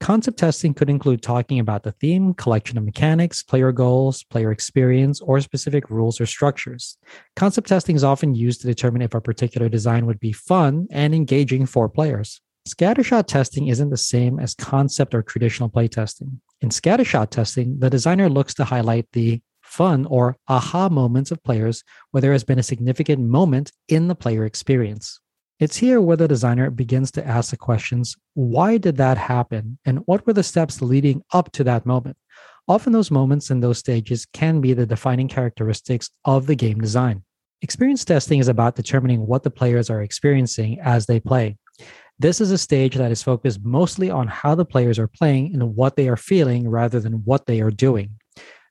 Concept 0.00 0.38
testing 0.38 0.74
could 0.74 0.90
include 0.90 1.22
talking 1.22 1.58
about 1.58 1.82
the 1.82 1.92
theme, 1.92 2.34
collection 2.34 2.76
of 2.76 2.84
mechanics, 2.84 3.42
player 3.42 3.72
goals, 3.72 4.24
player 4.24 4.52
experience, 4.52 5.20
or 5.20 5.40
specific 5.40 5.88
rules 5.90 6.20
or 6.20 6.26
structures. 6.26 6.98
Concept 7.34 7.68
testing 7.68 7.96
is 7.96 8.04
often 8.04 8.34
used 8.34 8.60
to 8.60 8.66
determine 8.66 9.02
if 9.02 9.14
a 9.14 9.20
particular 9.20 9.68
design 9.68 10.06
would 10.06 10.20
be 10.20 10.32
fun 10.32 10.86
and 10.90 11.14
engaging 11.14 11.66
for 11.66 11.88
players. 11.88 12.40
Scattershot 12.68 13.26
testing 13.26 13.68
isn't 13.68 13.90
the 13.90 13.96
same 13.96 14.38
as 14.38 14.54
concept 14.54 15.14
or 15.14 15.22
traditional 15.22 15.70
playtesting. 15.70 16.38
In 16.60 16.68
scattershot 16.68 17.30
testing, 17.30 17.78
the 17.78 17.90
designer 17.90 18.28
looks 18.28 18.54
to 18.54 18.64
highlight 18.64 19.06
the 19.12 19.40
fun 19.62 20.06
or 20.06 20.36
aha 20.48 20.88
moments 20.88 21.30
of 21.30 21.42
players 21.42 21.84
where 22.10 22.20
there 22.20 22.32
has 22.32 22.44
been 22.44 22.58
a 22.58 22.64
significant 22.64 23.22
moment 23.22 23.72
in 23.88 24.08
the 24.08 24.14
player 24.14 24.44
experience. 24.44 25.20
It's 25.58 25.76
here 25.76 26.02
where 26.02 26.18
the 26.18 26.28
designer 26.28 26.70
begins 26.70 27.10
to 27.12 27.26
ask 27.26 27.50
the 27.50 27.56
questions 27.56 28.14
why 28.34 28.76
did 28.76 28.98
that 28.98 29.16
happen? 29.16 29.78
And 29.86 30.00
what 30.04 30.26
were 30.26 30.34
the 30.34 30.42
steps 30.42 30.82
leading 30.82 31.22
up 31.32 31.50
to 31.52 31.64
that 31.64 31.86
moment? 31.86 32.18
Often, 32.68 32.92
those 32.92 33.10
moments 33.10 33.48
and 33.48 33.62
those 33.62 33.78
stages 33.78 34.26
can 34.26 34.60
be 34.60 34.74
the 34.74 34.84
defining 34.84 35.28
characteristics 35.28 36.10
of 36.26 36.46
the 36.46 36.56
game 36.56 36.78
design. 36.78 37.24
Experience 37.62 38.04
testing 38.04 38.38
is 38.38 38.48
about 38.48 38.74
determining 38.74 39.26
what 39.26 39.44
the 39.44 39.50
players 39.50 39.88
are 39.88 40.02
experiencing 40.02 40.78
as 40.80 41.06
they 41.06 41.20
play. 41.20 41.56
This 42.18 42.40
is 42.42 42.50
a 42.50 42.58
stage 42.58 42.96
that 42.96 43.10
is 43.10 43.22
focused 43.22 43.64
mostly 43.64 44.10
on 44.10 44.26
how 44.26 44.54
the 44.56 44.64
players 44.66 44.98
are 44.98 45.08
playing 45.08 45.54
and 45.54 45.74
what 45.74 45.96
they 45.96 46.08
are 46.08 46.18
feeling 46.18 46.68
rather 46.68 47.00
than 47.00 47.24
what 47.24 47.46
they 47.46 47.62
are 47.62 47.70
doing. 47.70 48.10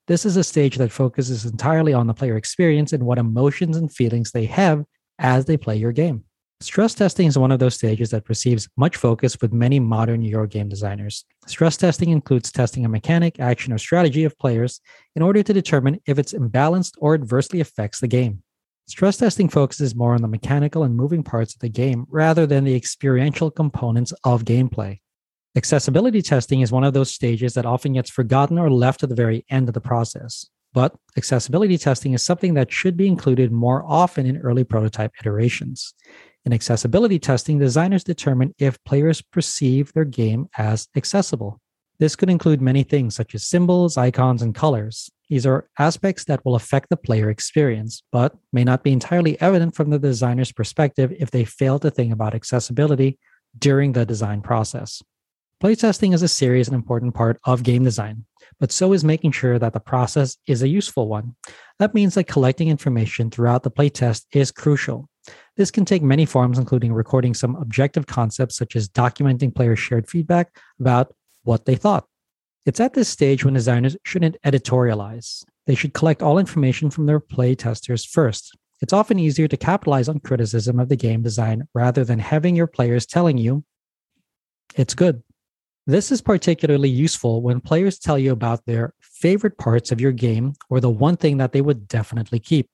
This 0.05 0.23
is 0.23 0.37
a 0.37 0.43
stage 0.43 0.77
that 0.77 0.91
focuses 0.91 1.45
entirely 1.45 1.93
on 1.93 2.05
the 2.05 2.13
player 2.13 2.37
experience 2.37 2.93
and 2.93 3.03
what 3.03 3.17
emotions 3.17 3.75
and 3.75 3.91
feelings 3.91 4.31
they 4.31 4.45
have 4.45 4.83
as 5.17 5.45
they 5.45 5.57
play 5.57 5.77
your 5.77 5.91
game. 5.91 6.24
Stress 6.61 6.93
testing 6.93 7.27
is 7.27 7.37
one 7.37 7.51
of 7.51 7.59
those 7.59 7.75
stages 7.75 8.11
that 8.11 8.29
receives 8.29 8.69
much 8.77 8.95
focus 8.95 9.37
with 9.41 9.51
many 9.51 9.77
modern 9.77 10.21
Euro 10.21 10.47
game 10.47 10.69
designers. 10.69 11.25
Stress 11.47 11.75
testing 11.75 12.09
includes 12.09 12.49
testing 12.49 12.85
a 12.85 12.89
mechanic, 12.89 13.39
action, 13.41 13.73
or 13.73 13.77
strategy 13.77 14.23
of 14.23 14.37
players 14.39 14.79
in 15.15 15.21
order 15.21 15.43
to 15.43 15.53
determine 15.53 15.99
if 16.05 16.17
it's 16.17 16.33
imbalanced 16.33 16.93
or 16.97 17.13
adversely 17.13 17.59
affects 17.59 17.99
the 17.99 18.07
game. 18.07 18.41
Stress 18.87 19.17
testing 19.17 19.49
focuses 19.49 19.95
more 19.95 20.13
on 20.13 20.21
the 20.21 20.27
mechanical 20.29 20.83
and 20.83 20.95
moving 20.95 21.23
parts 21.23 21.53
of 21.53 21.59
the 21.59 21.69
game 21.69 22.05
rather 22.09 22.45
than 22.45 22.63
the 22.63 22.75
experiential 22.75 23.51
components 23.51 24.13
of 24.23 24.45
gameplay. 24.45 24.99
Accessibility 25.57 26.21
testing 26.21 26.61
is 26.61 26.71
one 26.71 26.83
of 26.83 26.93
those 26.93 27.13
stages 27.13 27.53
that 27.55 27.65
often 27.65 27.93
gets 27.93 28.09
forgotten 28.09 28.57
or 28.57 28.69
left 28.69 29.01
to 29.01 29.07
the 29.07 29.15
very 29.15 29.45
end 29.49 29.67
of 29.67 29.73
the 29.73 29.81
process. 29.81 30.45
But 30.73 30.95
accessibility 31.17 31.77
testing 31.77 32.13
is 32.13 32.21
something 32.21 32.53
that 32.53 32.71
should 32.71 32.95
be 32.95 33.07
included 33.07 33.51
more 33.51 33.83
often 33.85 34.25
in 34.25 34.37
early 34.37 34.63
prototype 34.63 35.13
iterations. 35.19 35.93
In 36.45 36.53
accessibility 36.53 37.17
testing, 37.17 37.57
designers 37.57 38.03
determine 38.03 38.53
if 38.59 38.83
players 38.83 39.19
perceive 39.19 39.91
their 39.93 40.05
game 40.05 40.47
as 40.57 40.87
accessible. 40.95 41.59
This 41.97 42.15
could 42.15 42.29
include 42.29 42.61
many 42.61 42.83
things 42.83 43.15
such 43.15 43.33
as 43.33 43.47
symbols, 43.47 43.97
icons, 43.97 44.43
and 44.43 44.53
colors. 44.53 45.09
These 45.27 45.47
are 45.47 45.67
aspects 45.79 46.25
that 46.25 46.45
will 46.45 46.55
affect 46.55 46.89
the 46.89 46.97
player 46.97 47.31
experience, 47.31 48.03
but 48.11 48.35
may 48.53 48.63
not 48.63 48.83
be 48.83 48.91
entirely 48.91 49.41
evident 49.41 49.75
from 49.75 49.89
the 49.89 49.97
designer's 49.97 50.51
perspective 50.51 51.11
if 51.19 51.31
they 51.31 51.45
fail 51.45 51.79
to 51.79 51.89
think 51.89 52.13
about 52.13 52.35
accessibility 52.35 53.17
during 53.57 53.93
the 53.93 54.05
design 54.05 54.41
process. 54.41 55.01
Playtesting 55.63 56.13
is 56.13 56.21
a 56.21 56.27
serious 56.27 56.67
and 56.67 56.75
important 56.75 57.15
part 57.15 57.39
of 57.45 57.63
game 57.63 57.83
design, 57.83 58.25
but 58.59 58.71
so 58.71 58.93
is 58.93 59.03
making 59.03 59.31
sure 59.31 59.57
that 59.57 59.73
the 59.73 59.79
process 59.79 60.37
is 60.45 60.61
a 60.61 60.67
useful 60.67 61.07
one. 61.07 61.35
That 61.79 61.95
means 61.95 62.13
that 62.15 62.27
collecting 62.27 62.67
information 62.67 63.31
throughout 63.31 63.63
the 63.63 63.71
playtest 63.71 64.25
is 64.31 64.51
crucial. 64.51 65.09
This 65.57 65.71
can 65.71 65.85
take 65.85 66.03
many 66.03 66.25
forms, 66.25 66.59
including 66.59 66.93
recording 66.93 67.33
some 67.33 67.55
objective 67.55 68.07
concepts 68.07 68.57
such 68.57 68.75
as 68.75 68.89
documenting 68.89 69.55
players' 69.55 69.79
shared 69.79 70.09
feedback 70.09 70.57
about 70.79 71.13
what 71.43 71.65
they 71.65 71.75
thought. 71.75 72.05
It's 72.65 72.79
at 72.79 72.93
this 72.93 73.07
stage 73.07 73.45
when 73.45 73.53
designers 73.53 73.95
shouldn't 74.03 74.37
editorialize. 74.43 75.45
They 75.67 75.75
should 75.75 75.93
collect 75.93 76.21
all 76.21 76.39
information 76.39 76.89
from 76.89 77.05
their 77.05 77.19
play 77.19 77.55
testers 77.55 78.03
first. 78.03 78.57
It's 78.81 78.93
often 78.93 79.19
easier 79.19 79.47
to 79.47 79.57
capitalize 79.57 80.09
on 80.09 80.19
criticism 80.19 80.79
of 80.79 80.89
the 80.89 80.95
game 80.95 81.21
design 81.21 81.67
rather 81.73 82.03
than 82.03 82.19
having 82.19 82.55
your 82.55 82.67
players 82.67 83.05
telling 83.05 83.37
you 83.37 83.63
it's 84.75 84.93
good. 84.93 85.23
This 85.87 86.11
is 86.11 86.19
particularly 86.19 86.89
useful 86.89 87.43
when 87.43 87.61
players 87.61 87.99
tell 87.99 88.17
you 88.17 88.31
about 88.31 88.65
their 88.65 88.95
favorite 89.01 89.55
parts 89.59 89.91
of 89.91 90.01
your 90.01 90.11
game 90.11 90.53
or 90.67 90.79
the 90.79 90.89
one 90.89 91.15
thing 91.15 91.37
that 91.37 91.51
they 91.51 91.61
would 91.61 91.87
definitely 91.87 92.39
keep. 92.39 92.67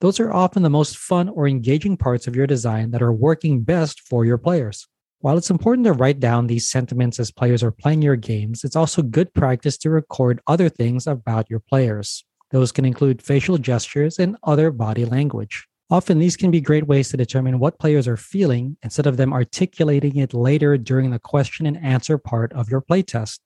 Those 0.00 0.20
are 0.20 0.30
often 0.30 0.62
the 0.62 0.68
most 0.68 0.98
fun 0.98 1.30
or 1.30 1.48
engaging 1.48 1.96
parts 1.96 2.26
of 2.26 2.36
your 2.36 2.46
design 2.46 2.90
that 2.90 3.00
are 3.00 3.10
working 3.10 3.62
best 3.62 4.02
for 4.02 4.26
your 4.26 4.36
players. 4.36 4.86
While 5.20 5.38
it's 5.38 5.48
important 5.48 5.86
to 5.86 5.94
write 5.94 6.20
down 6.20 6.46
these 6.46 6.68
sentiments 6.68 7.18
as 7.18 7.30
players 7.30 7.62
are 7.62 7.70
playing 7.70 8.02
your 8.02 8.16
games, 8.16 8.64
it's 8.64 8.76
also 8.76 9.00
good 9.00 9.32
practice 9.32 9.78
to 9.78 9.90
record 9.90 10.42
other 10.46 10.68
things 10.68 11.06
about 11.06 11.48
your 11.48 11.60
players. 11.60 12.22
Those 12.50 12.70
can 12.70 12.84
include 12.84 13.22
facial 13.22 13.56
gestures 13.56 14.18
and 14.18 14.36
other 14.42 14.70
body 14.70 15.06
language. 15.06 15.66
Often, 15.90 16.18
these 16.18 16.36
can 16.36 16.50
be 16.50 16.60
great 16.60 16.86
ways 16.86 17.08
to 17.10 17.16
determine 17.16 17.58
what 17.58 17.78
players 17.78 18.06
are 18.06 18.18
feeling 18.18 18.76
instead 18.82 19.06
of 19.06 19.16
them 19.16 19.32
articulating 19.32 20.16
it 20.16 20.34
later 20.34 20.76
during 20.76 21.10
the 21.10 21.18
question 21.18 21.64
and 21.64 21.82
answer 21.82 22.18
part 22.18 22.52
of 22.52 22.68
your 22.68 22.82
playtest. 22.82 23.40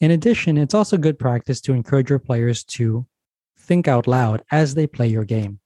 In 0.00 0.10
addition, 0.10 0.56
it's 0.56 0.74
also 0.74 0.96
good 0.96 1.18
practice 1.18 1.60
to 1.62 1.74
encourage 1.74 2.08
your 2.08 2.18
players 2.18 2.64
to 2.64 3.06
think 3.58 3.88
out 3.88 4.06
loud 4.06 4.42
as 4.50 4.74
they 4.74 4.86
play 4.86 5.06
your 5.06 5.24
game. 5.24 5.60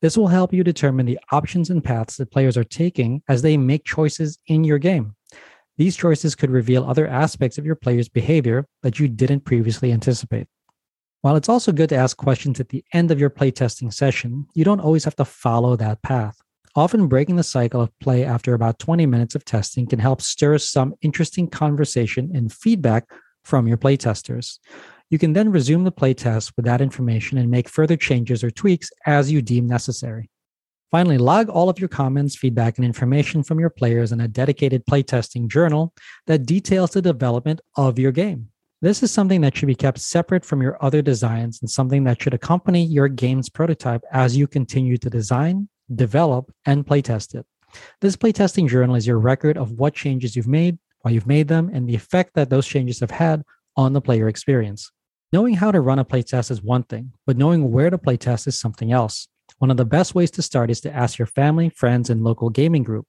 This 0.00 0.16
will 0.16 0.28
help 0.28 0.54
you 0.54 0.64
determine 0.64 1.06
the 1.06 1.18
options 1.32 1.70
and 1.70 1.84
paths 1.84 2.16
that 2.16 2.30
players 2.30 2.56
are 2.56 2.64
taking 2.64 3.22
as 3.28 3.42
they 3.42 3.56
make 3.56 3.84
choices 3.84 4.38
in 4.46 4.64
your 4.64 4.78
game. 4.78 5.16
These 5.76 5.96
choices 5.96 6.34
could 6.34 6.50
reveal 6.50 6.84
other 6.84 7.06
aspects 7.06 7.58
of 7.58 7.66
your 7.66 7.76
player's 7.76 8.08
behavior 8.08 8.66
that 8.82 8.98
you 8.98 9.06
didn't 9.06 9.44
previously 9.44 9.92
anticipate. 9.92 10.48
While 11.20 11.34
it's 11.34 11.48
also 11.48 11.72
good 11.72 11.88
to 11.88 11.96
ask 11.96 12.16
questions 12.16 12.60
at 12.60 12.68
the 12.68 12.84
end 12.92 13.10
of 13.10 13.18
your 13.18 13.30
playtesting 13.30 13.92
session, 13.92 14.46
you 14.54 14.64
don't 14.64 14.80
always 14.80 15.04
have 15.04 15.16
to 15.16 15.24
follow 15.24 15.74
that 15.74 16.00
path. 16.02 16.38
Often 16.76 17.08
breaking 17.08 17.34
the 17.34 17.42
cycle 17.42 17.80
of 17.80 17.98
play 17.98 18.24
after 18.24 18.54
about 18.54 18.78
20 18.78 19.04
minutes 19.06 19.34
of 19.34 19.44
testing 19.44 19.86
can 19.86 19.98
help 19.98 20.22
stir 20.22 20.58
some 20.58 20.94
interesting 21.02 21.48
conversation 21.48 22.30
and 22.34 22.52
feedback 22.52 23.10
from 23.42 23.66
your 23.66 23.76
playtesters. 23.76 24.58
You 25.10 25.18
can 25.18 25.32
then 25.32 25.50
resume 25.50 25.82
the 25.82 25.90
playtest 25.90 26.52
with 26.54 26.66
that 26.66 26.80
information 26.80 27.36
and 27.38 27.50
make 27.50 27.68
further 27.68 27.96
changes 27.96 28.44
or 28.44 28.52
tweaks 28.52 28.90
as 29.04 29.32
you 29.32 29.42
deem 29.42 29.66
necessary. 29.66 30.30
Finally, 30.92 31.18
log 31.18 31.48
all 31.48 31.68
of 31.68 31.80
your 31.80 31.88
comments, 31.88 32.36
feedback, 32.36 32.78
and 32.78 32.84
information 32.84 33.42
from 33.42 33.58
your 33.58 33.70
players 33.70 34.12
in 34.12 34.20
a 34.20 34.28
dedicated 34.28 34.86
playtesting 34.86 35.48
journal 35.48 35.92
that 36.28 36.46
details 36.46 36.92
the 36.92 37.02
development 37.02 37.60
of 37.76 37.98
your 37.98 38.12
game. 38.12 38.50
This 38.80 39.02
is 39.02 39.10
something 39.10 39.40
that 39.40 39.56
should 39.56 39.66
be 39.66 39.74
kept 39.74 39.98
separate 39.98 40.44
from 40.44 40.62
your 40.62 40.82
other 40.82 41.02
designs 41.02 41.60
and 41.60 41.68
something 41.68 42.04
that 42.04 42.22
should 42.22 42.32
accompany 42.32 42.84
your 42.84 43.08
game's 43.08 43.48
prototype 43.48 44.02
as 44.12 44.36
you 44.36 44.46
continue 44.46 44.96
to 44.98 45.10
design, 45.10 45.68
develop, 45.96 46.52
and 46.64 46.86
playtest 46.86 47.34
it. 47.34 47.44
This 48.00 48.16
playtesting 48.16 48.68
journal 48.68 48.94
is 48.94 49.04
your 49.04 49.18
record 49.18 49.58
of 49.58 49.72
what 49.72 49.94
changes 49.94 50.36
you've 50.36 50.46
made, 50.46 50.78
why 51.00 51.10
you've 51.10 51.26
made 51.26 51.48
them, 51.48 51.70
and 51.72 51.88
the 51.88 51.96
effect 51.96 52.34
that 52.34 52.50
those 52.50 52.68
changes 52.68 53.00
have 53.00 53.10
had 53.10 53.42
on 53.76 53.94
the 53.94 54.00
player 54.00 54.28
experience. 54.28 54.92
Knowing 55.32 55.54
how 55.54 55.72
to 55.72 55.80
run 55.80 55.98
a 55.98 56.04
playtest 56.04 56.52
is 56.52 56.62
one 56.62 56.84
thing, 56.84 57.12
but 57.26 57.36
knowing 57.36 57.72
where 57.72 57.90
to 57.90 57.98
playtest 57.98 58.46
is 58.46 58.60
something 58.60 58.92
else. 58.92 59.26
One 59.58 59.70
of 59.70 59.76
the 59.76 59.84
best 59.84 60.14
ways 60.14 60.30
to 60.32 60.42
start 60.42 60.70
is 60.70 60.80
to 60.82 60.94
ask 60.94 61.18
your 61.18 61.26
family, 61.26 61.70
friends, 61.70 62.10
and 62.10 62.22
local 62.22 62.50
gaming 62.50 62.82
group. 62.82 63.06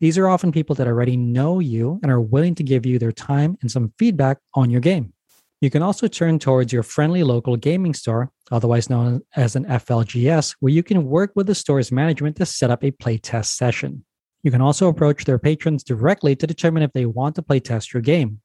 These 0.00 0.18
are 0.18 0.28
often 0.28 0.52
people 0.52 0.74
that 0.76 0.86
already 0.86 1.16
know 1.16 1.58
you 1.58 1.98
and 2.02 2.12
are 2.12 2.20
willing 2.20 2.54
to 2.56 2.62
give 2.62 2.86
you 2.86 2.98
their 2.98 3.12
time 3.12 3.56
and 3.62 3.70
some 3.70 3.92
feedback 3.98 4.38
on 4.54 4.70
your 4.70 4.80
game. 4.80 5.12
You 5.60 5.70
can 5.70 5.82
also 5.82 6.06
turn 6.06 6.38
towards 6.38 6.72
your 6.72 6.84
friendly 6.84 7.24
local 7.24 7.56
gaming 7.56 7.92
store, 7.92 8.30
otherwise 8.52 8.88
known 8.88 9.22
as 9.34 9.56
an 9.56 9.64
FLGS, 9.64 10.54
where 10.60 10.72
you 10.72 10.84
can 10.84 11.04
work 11.04 11.32
with 11.34 11.48
the 11.48 11.54
store's 11.54 11.90
management 11.90 12.36
to 12.36 12.46
set 12.46 12.70
up 12.70 12.84
a 12.84 12.92
playtest 12.92 13.46
session. 13.46 14.04
You 14.44 14.52
can 14.52 14.60
also 14.60 14.86
approach 14.86 15.24
their 15.24 15.38
patrons 15.38 15.82
directly 15.82 16.36
to 16.36 16.46
determine 16.46 16.84
if 16.84 16.92
they 16.92 17.06
want 17.06 17.34
to 17.36 17.42
playtest 17.42 17.92
your 17.92 18.02
game. 18.02 18.40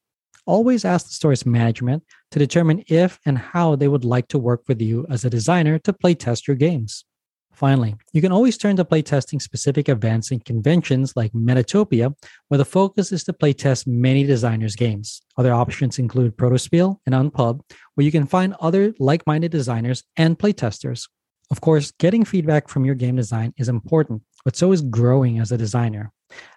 Always 0.47 0.85
ask 0.85 1.05
the 1.05 1.13
store's 1.13 1.45
management 1.45 2.03
to 2.31 2.39
determine 2.39 2.83
if 2.87 3.19
and 3.27 3.37
how 3.37 3.75
they 3.75 3.87
would 3.87 4.03
like 4.03 4.27
to 4.29 4.39
work 4.39 4.63
with 4.67 4.81
you 4.81 5.05
as 5.09 5.23
a 5.23 5.29
designer 5.29 5.77
to 5.79 5.93
playtest 5.93 6.47
your 6.47 6.57
games. 6.57 7.05
Finally, 7.53 7.95
you 8.13 8.21
can 8.21 8.31
always 8.31 8.57
turn 8.57 8.75
to 8.75 8.83
playtesting 8.83 9.41
specific 9.41 9.87
events 9.87 10.31
and 10.31 10.43
conventions 10.43 11.13
like 11.15 11.31
Metatopia, 11.33 12.13
where 12.47 12.57
the 12.57 12.65
focus 12.65 13.11
is 13.11 13.23
to 13.23 13.33
playtest 13.33 13.85
many 13.85 14.23
designers' 14.23 14.75
games. 14.75 15.21
Other 15.37 15.53
options 15.53 15.99
include 15.99 16.35
Protospiel 16.35 16.97
and 17.05 17.13
Unpub, 17.13 17.61
where 17.93 18.05
you 18.05 18.11
can 18.11 18.25
find 18.25 18.55
other 18.59 18.93
like 18.99 19.25
minded 19.27 19.51
designers 19.51 20.03
and 20.17 20.37
playtesters. 20.37 21.07
Of 21.51 21.61
course, 21.61 21.91
getting 21.99 22.25
feedback 22.25 22.67
from 22.67 22.85
your 22.85 22.95
game 22.95 23.15
design 23.15 23.53
is 23.57 23.69
important, 23.69 24.23
but 24.43 24.55
so 24.55 24.71
is 24.71 24.81
growing 24.81 25.39
as 25.39 25.51
a 25.51 25.57
designer. 25.57 26.11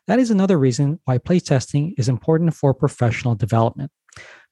That 0.06 0.18
is 0.18 0.30
another 0.30 0.58
reason 0.58 0.98
why 1.04 1.18
playtesting 1.18 1.92
is 1.98 2.08
important 2.08 2.54
for 2.54 2.72
professional 2.72 3.34
development, 3.34 3.90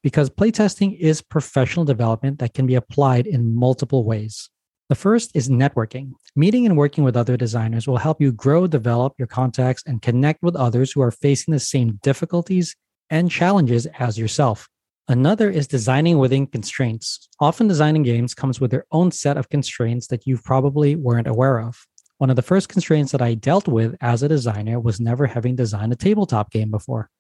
because 0.02 0.28
playtesting 0.28 0.98
is 0.98 1.22
professional 1.22 1.86
development 1.86 2.38
that 2.40 2.52
can 2.52 2.66
be 2.66 2.74
applied 2.74 3.26
in 3.26 3.54
multiple 3.54 4.04
ways. 4.04 4.50
The 4.94 5.00
first 5.00 5.32
is 5.34 5.48
networking. 5.48 6.12
Meeting 6.36 6.66
and 6.66 6.76
working 6.76 7.02
with 7.02 7.16
other 7.16 7.36
designers 7.36 7.88
will 7.88 7.96
help 7.96 8.20
you 8.20 8.30
grow, 8.30 8.68
develop 8.68 9.14
your 9.18 9.26
contacts, 9.26 9.82
and 9.84 10.00
connect 10.00 10.40
with 10.40 10.54
others 10.54 10.92
who 10.92 11.00
are 11.00 11.10
facing 11.10 11.50
the 11.50 11.58
same 11.58 11.98
difficulties 12.04 12.76
and 13.10 13.28
challenges 13.28 13.86
as 13.98 14.16
yourself. 14.16 14.68
Another 15.08 15.50
is 15.50 15.66
designing 15.66 16.18
within 16.18 16.46
constraints. 16.46 17.28
Often 17.40 17.66
designing 17.66 18.04
games 18.04 18.34
comes 18.34 18.60
with 18.60 18.70
their 18.70 18.86
own 18.92 19.10
set 19.10 19.36
of 19.36 19.48
constraints 19.48 20.06
that 20.06 20.28
you 20.28 20.38
probably 20.38 20.94
weren't 20.94 21.26
aware 21.26 21.58
of. 21.58 21.88
One 22.18 22.30
of 22.30 22.36
the 22.36 22.42
first 22.42 22.68
constraints 22.68 23.10
that 23.10 23.20
I 23.20 23.34
dealt 23.34 23.66
with 23.66 23.96
as 24.00 24.22
a 24.22 24.28
designer 24.28 24.78
was 24.78 25.00
never 25.00 25.26
having 25.26 25.56
designed 25.56 25.92
a 25.92 25.96
tabletop 25.96 26.52
game 26.52 26.70
before. 26.70 27.10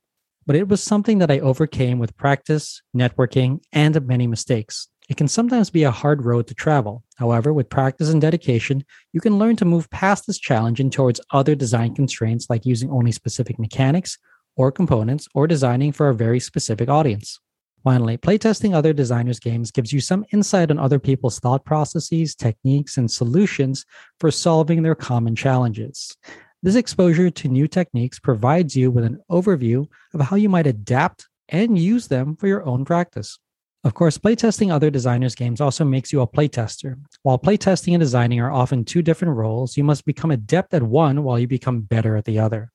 But 0.46 0.54
it 0.54 0.68
was 0.68 0.80
something 0.80 1.18
that 1.18 1.30
I 1.32 1.40
overcame 1.40 1.98
with 1.98 2.16
practice, 2.16 2.82
networking, 2.96 3.64
and 3.72 4.00
many 4.06 4.28
mistakes. 4.28 4.86
It 5.08 5.18
can 5.18 5.28
sometimes 5.28 5.68
be 5.68 5.82
a 5.82 5.90
hard 5.90 6.24
road 6.24 6.46
to 6.46 6.54
travel. 6.54 7.04
However, 7.16 7.52
with 7.52 7.68
practice 7.68 8.10
and 8.10 8.20
dedication, 8.20 8.84
you 9.12 9.20
can 9.20 9.38
learn 9.38 9.56
to 9.56 9.66
move 9.66 9.90
past 9.90 10.26
this 10.26 10.38
challenge 10.38 10.80
and 10.80 10.90
towards 10.90 11.20
other 11.30 11.54
design 11.54 11.94
constraints 11.94 12.48
like 12.48 12.64
using 12.64 12.90
only 12.90 13.12
specific 13.12 13.58
mechanics 13.58 14.16
or 14.56 14.72
components 14.72 15.28
or 15.34 15.46
designing 15.46 15.92
for 15.92 16.08
a 16.08 16.14
very 16.14 16.40
specific 16.40 16.88
audience. 16.88 17.38
Finally, 17.82 18.16
playtesting 18.16 18.72
other 18.72 18.94
designers' 18.94 19.38
games 19.38 19.70
gives 19.70 19.92
you 19.92 20.00
some 20.00 20.24
insight 20.32 20.70
on 20.70 20.78
other 20.78 20.98
people's 20.98 21.38
thought 21.38 21.66
processes, 21.66 22.34
techniques, 22.34 22.96
and 22.96 23.10
solutions 23.10 23.84
for 24.18 24.30
solving 24.30 24.82
their 24.82 24.94
common 24.94 25.36
challenges. 25.36 26.16
This 26.62 26.76
exposure 26.76 27.28
to 27.28 27.48
new 27.48 27.68
techniques 27.68 28.18
provides 28.18 28.74
you 28.74 28.90
with 28.90 29.04
an 29.04 29.20
overview 29.30 29.86
of 30.14 30.22
how 30.22 30.36
you 30.36 30.48
might 30.48 30.66
adapt 30.66 31.28
and 31.50 31.78
use 31.78 32.08
them 32.08 32.36
for 32.36 32.46
your 32.46 32.64
own 32.64 32.86
practice. 32.86 33.38
Of 33.84 33.92
course, 33.92 34.16
playtesting 34.16 34.72
other 34.72 34.88
designers' 34.88 35.34
games 35.34 35.60
also 35.60 35.84
makes 35.84 36.10
you 36.10 36.22
a 36.22 36.26
playtester. 36.26 36.98
While 37.22 37.38
playtesting 37.38 37.92
and 37.92 38.00
designing 38.00 38.40
are 38.40 38.50
often 38.50 38.82
two 38.82 39.02
different 39.02 39.36
roles, 39.36 39.76
you 39.76 39.84
must 39.84 40.06
become 40.06 40.30
adept 40.30 40.72
at 40.72 40.82
one 40.82 41.22
while 41.22 41.38
you 41.38 41.46
become 41.46 41.82
better 41.82 42.16
at 42.16 42.24
the 42.24 42.38
other. 42.38 42.72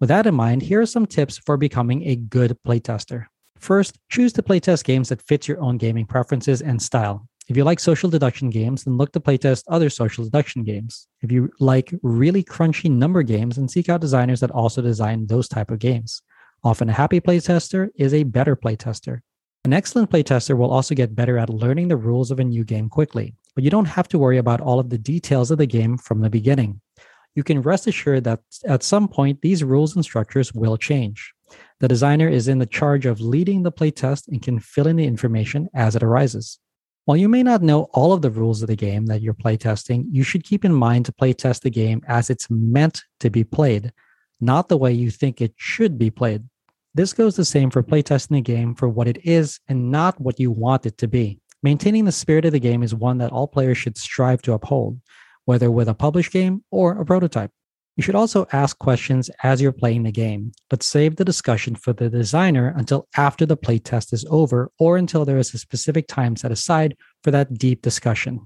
With 0.00 0.08
that 0.08 0.26
in 0.26 0.34
mind, 0.34 0.62
here 0.62 0.80
are 0.80 0.86
some 0.86 1.06
tips 1.06 1.38
for 1.38 1.56
becoming 1.56 2.02
a 2.08 2.16
good 2.16 2.58
playtester. 2.66 3.26
First, 3.60 3.98
choose 4.08 4.32
to 4.32 4.42
playtest 4.42 4.82
games 4.82 5.10
that 5.10 5.22
fit 5.22 5.46
your 5.46 5.60
own 5.60 5.78
gaming 5.78 6.06
preferences 6.06 6.60
and 6.60 6.82
style. 6.82 7.28
If 7.48 7.56
you 7.56 7.62
like 7.62 7.78
social 7.78 8.10
deduction 8.10 8.50
games, 8.50 8.82
then 8.82 8.96
look 8.96 9.12
to 9.12 9.20
playtest 9.20 9.62
other 9.68 9.88
social 9.88 10.24
deduction 10.24 10.64
games. 10.64 11.06
If 11.22 11.30
you 11.30 11.50
like 11.60 11.94
really 12.02 12.42
crunchy 12.42 12.90
number 12.90 13.22
games, 13.22 13.56
then 13.56 13.68
seek 13.68 13.88
out 13.88 14.00
designers 14.00 14.40
that 14.40 14.50
also 14.50 14.82
design 14.82 15.26
those 15.26 15.48
type 15.48 15.70
of 15.70 15.78
games. 15.78 16.20
Often 16.64 16.90
a 16.90 16.94
happy 16.94 17.20
playtester 17.20 17.90
is 17.94 18.12
a 18.12 18.24
better 18.24 18.56
playtester. 18.56 19.20
An 19.64 19.72
excellent 19.72 20.10
playtester 20.10 20.56
will 20.56 20.70
also 20.70 20.94
get 20.94 21.14
better 21.14 21.36
at 21.36 21.50
learning 21.50 21.88
the 21.88 21.96
rules 21.96 22.30
of 22.30 22.38
a 22.38 22.44
new 22.44 22.64
game 22.64 22.88
quickly, 22.88 23.34
but 23.54 23.64
you 23.64 23.70
don't 23.70 23.84
have 23.86 24.08
to 24.08 24.18
worry 24.18 24.38
about 24.38 24.60
all 24.60 24.78
of 24.78 24.88
the 24.88 24.98
details 24.98 25.50
of 25.50 25.58
the 25.58 25.66
game 25.66 25.98
from 25.98 26.20
the 26.20 26.30
beginning. 26.30 26.80
You 27.34 27.44
can 27.44 27.62
rest 27.62 27.86
assured 27.86 28.24
that 28.24 28.40
at 28.66 28.82
some 28.82 29.08
point 29.08 29.42
these 29.42 29.62
rules 29.62 29.94
and 29.94 30.04
structures 30.04 30.52
will 30.54 30.76
change. 30.76 31.34
The 31.80 31.88
designer 31.88 32.28
is 32.28 32.48
in 32.48 32.58
the 32.58 32.66
charge 32.66 33.06
of 33.06 33.20
leading 33.20 33.62
the 33.62 33.72
playtest 33.72 34.28
and 34.28 34.42
can 34.42 34.58
fill 34.58 34.86
in 34.86 34.96
the 34.96 35.06
information 35.06 35.68
as 35.74 35.94
it 35.94 36.02
arises. 36.02 36.58
While 37.04 37.16
you 37.16 37.28
may 37.28 37.42
not 37.42 37.62
know 37.62 37.84
all 37.94 38.12
of 38.12 38.22
the 38.22 38.30
rules 38.30 38.60
of 38.60 38.68
the 38.68 38.76
game 38.76 39.06
that 39.06 39.22
you're 39.22 39.34
playtesting, 39.34 40.06
you 40.10 40.22
should 40.22 40.44
keep 40.44 40.64
in 40.64 40.74
mind 40.74 41.06
to 41.06 41.12
playtest 41.12 41.62
the 41.62 41.70
game 41.70 42.02
as 42.06 42.28
it's 42.28 42.50
meant 42.50 43.02
to 43.20 43.30
be 43.30 43.44
played, 43.44 43.92
not 44.40 44.68
the 44.68 44.76
way 44.76 44.92
you 44.92 45.10
think 45.10 45.40
it 45.40 45.54
should 45.56 45.96
be 45.96 46.10
played. 46.10 46.44
This 46.98 47.12
goes 47.12 47.36
the 47.36 47.44
same 47.44 47.70
for 47.70 47.84
playtesting 47.84 48.38
a 48.38 48.40
game 48.40 48.74
for 48.74 48.88
what 48.88 49.06
it 49.06 49.24
is 49.24 49.60
and 49.68 49.92
not 49.92 50.20
what 50.20 50.40
you 50.40 50.50
want 50.50 50.84
it 50.84 50.98
to 50.98 51.06
be. 51.06 51.38
Maintaining 51.62 52.04
the 52.04 52.10
spirit 52.10 52.44
of 52.44 52.50
the 52.50 52.58
game 52.58 52.82
is 52.82 52.92
one 52.92 53.18
that 53.18 53.30
all 53.30 53.46
players 53.46 53.78
should 53.78 53.96
strive 53.96 54.42
to 54.42 54.52
uphold, 54.52 55.00
whether 55.44 55.70
with 55.70 55.88
a 55.88 55.94
published 55.94 56.32
game 56.32 56.64
or 56.72 57.00
a 57.00 57.04
prototype. 57.04 57.52
You 57.96 58.02
should 58.02 58.16
also 58.16 58.48
ask 58.50 58.76
questions 58.80 59.30
as 59.44 59.62
you're 59.62 59.70
playing 59.70 60.02
the 60.02 60.10
game, 60.10 60.50
but 60.68 60.82
save 60.82 61.14
the 61.14 61.24
discussion 61.24 61.76
for 61.76 61.92
the 61.92 62.10
designer 62.10 62.74
until 62.76 63.06
after 63.16 63.46
the 63.46 63.56
playtest 63.56 64.12
is 64.12 64.26
over 64.28 64.72
or 64.80 64.96
until 64.96 65.24
there 65.24 65.38
is 65.38 65.54
a 65.54 65.58
specific 65.58 66.08
time 66.08 66.34
set 66.34 66.50
aside 66.50 66.96
for 67.22 67.30
that 67.30 67.54
deep 67.54 67.80
discussion. 67.80 68.40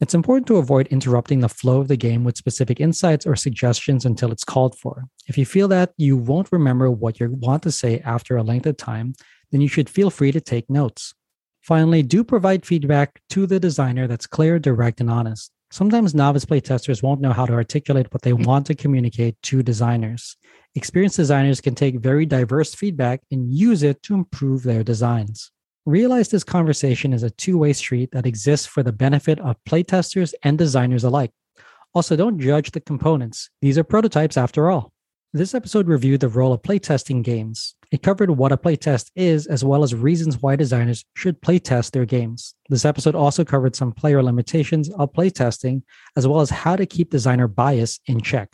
It's 0.00 0.14
important 0.14 0.46
to 0.46 0.56
avoid 0.56 0.86
interrupting 0.86 1.40
the 1.40 1.48
flow 1.50 1.82
of 1.82 1.88
the 1.88 1.96
game 1.96 2.24
with 2.24 2.38
specific 2.38 2.80
insights 2.80 3.26
or 3.26 3.36
suggestions 3.36 4.06
until 4.06 4.32
it's 4.32 4.44
called 4.44 4.78
for. 4.78 5.04
If 5.26 5.36
you 5.36 5.44
feel 5.44 5.68
that 5.68 5.92
you 5.98 6.16
won't 6.16 6.50
remember 6.50 6.90
what 6.90 7.20
you 7.20 7.30
want 7.30 7.62
to 7.64 7.70
say 7.70 8.00
after 8.00 8.38
a 8.38 8.42
length 8.42 8.64
of 8.64 8.78
time, 8.78 9.12
then 9.50 9.60
you 9.60 9.68
should 9.68 9.90
feel 9.90 10.08
free 10.08 10.32
to 10.32 10.40
take 10.40 10.70
notes. 10.70 11.12
Finally, 11.60 12.02
do 12.02 12.24
provide 12.24 12.64
feedback 12.64 13.20
to 13.28 13.46
the 13.46 13.60
designer 13.60 14.06
that's 14.06 14.26
clear, 14.26 14.58
direct, 14.58 15.02
and 15.02 15.10
honest. 15.10 15.52
Sometimes 15.70 16.14
novice 16.14 16.46
playtesters 16.46 17.02
won't 17.02 17.20
know 17.20 17.34
how 17.34 17.44
to 17.44 17.52
articulate 17.52 18.10
what 18.10 18.22
they 18.22 18.32
want 18.32 18.66
to 18.68 18.74
communicate 18.74 19.36
to 19.42 19.62
designers. 19.62 20.36
Experienced 20.74 21.18
designers 21.18 21.60
can 21.60 21.74
take 21.74 22.00
very 22.00 22.24
diverse 22.24 22.74
feedback 22.74 23.20
and 23.30 23.52
use 23.52 23.82
it 23.82 24.02
to 24.04 24.14
improve 24.14 24.62
their 24.62 24.82
designs. 24.82 25.52
Realize 25.90 26.28
this 26.28 26.44
conversation 26.44 27.12
is 27.12 27.24
a 27.24 27.30
two 27.30 27.58
way 27.58 27.72
street 27.72 28.12
that 28.12 28.24
exists 28.24 28.64
for 28.64 28.84
the 28.84 28.92
benefit 28.92 29.40
of 29.40 29.56
playtesters 29.68 30.32
and 30.44 30.56
designers 30.56 31.02
alike. 31.02 31.32
Also, 31.94 32.14
don't 32.14 32.38
judge 32.38 32.70
the 32.70 32.78
components, 32.78 33.50
these 33.60 33.76
are 33.76 33.82
prototypes 33.82 34.36
after 34.36 34.70
all. 34.70 34.92
This 35.32 35.52
episode 35.52 35.88
reviewed 35.88 36.20
the 36.20 36.28
role 36.28 36.52
of 36.52 36.62
playtesting 36.62 37.24
games. 37.24 37.74
It 37.90 38.04
covered 38.04 38.30
what 38.30 38.52
a 38.52 38.56
playtest 38.56 39.10
is, 39.16 39.48
as 39.48 39.64
well 39.64 39.82
as 39.82 39.92
reasons 39.92 40.40
why 40.40 40.54
designers 40.54 41.04
should 41.16 41.42
playtest 41.42 41.90
their 41.90 42.06
games. 42.06 42.54
This 42.68 42.84
episode 42.84 43.16
also 43.16 43.44
covered 43.44 43.74
some 43.74 43.90
player 43.90 44.22
limitations 44.22 44.90
of 44.90 45.12
playtesting, 45.12 45.82
as 46.16 46.24
well 46.24 46.40
as 46.40 46.50
how 46.50 46.76
to 46.76 46.86
keep 46.86 47.10
designer 47.10 47.48
bias 47.48 47.98
in 48.06 48.20
check. 48.20 48.52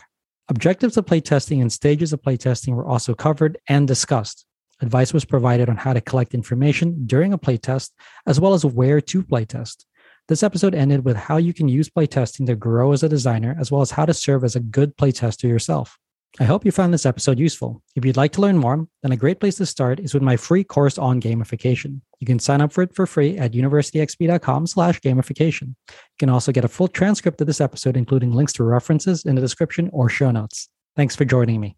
Objectives 0.48 0.96
of 0.96 1.04
playtesting 1.04 1.60
and 1.60 1.70
stages 1.70 2.14
of 2.14 2.22
playtesting 2.22 2.74
were 2.74 2.86
also 2.86 3.12
covered 3.12 3.58
and 3.68 3.86
discussed. 3.86 4.46
Advice 4.80 5.12
was 5.12 5.24
provided 5.24 5.68
on 5.68 5.76
how 5.76 5.92
to 5.92 6.00
collect 6.00 6.34
information 6.34 7.06
during 7.06 7.32
a 7.32 7.38
playtest, 7.38 7.90
as 8.26 8.38
well 8.38 8.54
as 8.54 8.64
where 8.64 9.00
to 9.00 9.22
playtest. 9.22 9.84
This 10.28 10.42
episode 10.42 10.74
ended 10.74 11.04
with 11.04 11.16
how 11.16 11.36
you 11.36 11.54
can 11.54 11.68
use 11.68 11.88
playtesting 11.88 12.46
to 12.46 12.56
grow 12.56 12.92
as 12.92 13.02
a 13.02 13.08
designer, 13.08 13.56
as 13.60 13.70
well 13.70 13.80
as 13.80 13.92
how 13.92 14.04
to 14.04 14.12
serve 14.12 14.44
as 14.44 14.56
a 14.56 14.60
good 14.60 14.96
playtester 14.96 15.44
yourself. 15.44 15.96
I 16.38 16.44
hope 16.44 16.66
you 16.66 16.72
found 16.72 16.92
this 16.92 17.06
episode 17.06 17.38
useful. 17.38 17.82
If 17.94 18.04
you'd 18.04 18.18
like 18.18 18.32
to 18.32 18.42
learn 18.42 18.58
more, 18.58 18.86
then 19.02 19.12
a 19.12 19.16
great 19.16 19.40
place 19.40 19.54
to 19.56 19.64
start 19.64 20.00
is 20.00 20.12
with 20.12 20.22
my 20.22 20.36
free 20.36 20.64
course 20.64 20.98
on 20.98 21.20
gamification. 21.20 22.00
You 22.20 22.26
can 22.26 22.38
sign 22.38 22.60
up 22.60 22.72
for 22.72 22.82
it 22.82 22.94
for 22.94 23.06
free 23.06 23.38
at 23.38 23.52
universityxp.com 23.52 24.66
slash 24.66 25.00
gamification. 25.00 25.68
You 25.88 26.18
can 26.18 26.28
also 26.28 26.52
get 26.52 26.64
a 26.64 26.68
full 26.68 26.88
transcript 26.88 27.40
of 27.40 27.46
this 27.46 27.60
episode, 27.60 27.96
including 27.96 28.32
links 28.32 28.52
to 28.54 28.64
references 28.64 29.24
in 29.24 29.34
the 29.34 29.40
description 29.40 29.88
or 29.94 30.10
show 30.10 30.30
notes. 30.30 30.68
Thanks 30.94 31.16
for 31.16 31.24
joining 31.24 31.60
me. 31.60 31.76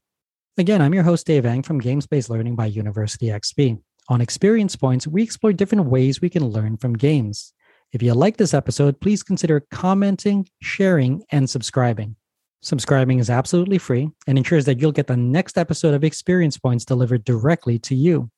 Again, 0.58 0.82
I'm 0.82 0.92
your 0.92 1.04
host, 1.04 1.24
Dave 1.24 1.46
Eng 1.46 1.62
from 1.62 1.78
Games 1.78 2.04
Based 2.04 2.28
Learning 2.28 2.56
by 2.56 2.66
University 2.66 3.26
XP. 3.26 3.80
On 4.08 4.20
Experience 4.20 4.74
Points, 4.74 5.06
we 5.06 5.22
explore 5.22 5.52
different 5.52 5.84
ways 5.84 6.20
we 6.20 6.28
can 6.28 6.48
learn 6.48 6.76
from 6.76 6.94
games. 6.94 7.54
If 7.92 8.02
you 8.02 8.12
like 8.12 8.38
this 8.38 8.54
episode, 8.54 9.00
please 9.00 9.22
consider 9.22 9.64
commenting, 9.70 10.48
sharing, 10.60 11.22
and 11.30 11.48
subscribing. 11.48 12.16
Subscribing 12.60 13.20
is 13.20 13.30
absolutely 13.30 13.78
free 13.78 14.10
and 14.26 14.36
ensures 14.36 14.64
that 14.64 14.80
you'll 14.80 14.90
get 14.90 15.06
the 15.06 15.16
next 15.16 15.58
episode 15.58 15.94
of 15.94 16.02
Experience 16.02 16.58
Points 16.58 16.84
delivered 16.84 17.22
directly 17.22 17.78
to 17.78 17.94
you. 17.94 18.28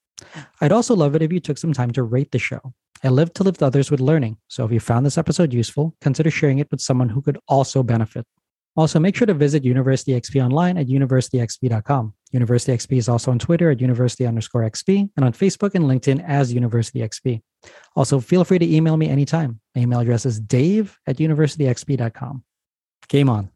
I'd 0.61 0.73
also 0.73 0.95
love 0.95 1.15
it 1.15 1.23
if 1.23 1.33
you 1.33 1.41
took 1.41 1.57
some 1.57 1.73
time 1.73 1.91
to 1.93 2.03
rate 2.03 2.33
the 2.33 2.39
show. 2.39 2.61
I 3.03 3.09
live 3.09 3.33
to 3.33 3.45
lift 3.45 3.63
others 3.63 3.91
with 3.91 4.01
learning, 4.01 4.37
so 4.47 4.67
if 4.67 4.73
you 4.73 4.79
found 4.79 5.07
this 5.07 5.17
episode 5.17 5.55
useful, 5.55 5.97
consider 6.03 6.31
sharing 6.31 6.59
it 6.59 6.71
with 6.71 6.83
someone 6.83 7.09
who 7.09 7.23
could 7.23 7.39
also 7.49 7.83
benefit. 7.83 8.27
Also, 8.77 9.01
make 9.01 9.17
sure 9.17 9.27
to 9.27 9.35
visit 9.35 9.65
University 9.65 10.13
XP 10.13 10.45
online 10.45 10.79
at 10.79 10.87
universityxp.com. 10.87 12.15
University 12.33 12.73
XP 12.73 12.99
is 12.99 13.09
also 13.09 13.31
on 13.31 13.39
Twitter 13.39 13.71
at 13.71 13.81
university 13.81 14.27
underscore 14.27 14.63
XP 14.63 15.11
and 15.17 15.25
on 15.25 15.33
Facebook 15.33 15.75
and 15.75 15.85
LinkedIn 15.87 16.25
as 16.25 16.53
University 16.53 17.01
XP. 17.01 17.41
Also, 17.97 18.21
feel 18.21 18.45
free 18.45 18.59
to 18.59 18.75
email 18.75 18.97
me 18.97 19.09
anytime. 19.09 19.61
My 19.75 19.83
email 19.83 20.01
address 20.01 20.25
is 20.25 20.39
dave 20.39 20.97
at 21.07 21.17
universityxp.com. 21.17 22.45
Game 23.09 23.29
on. 23.29 23.51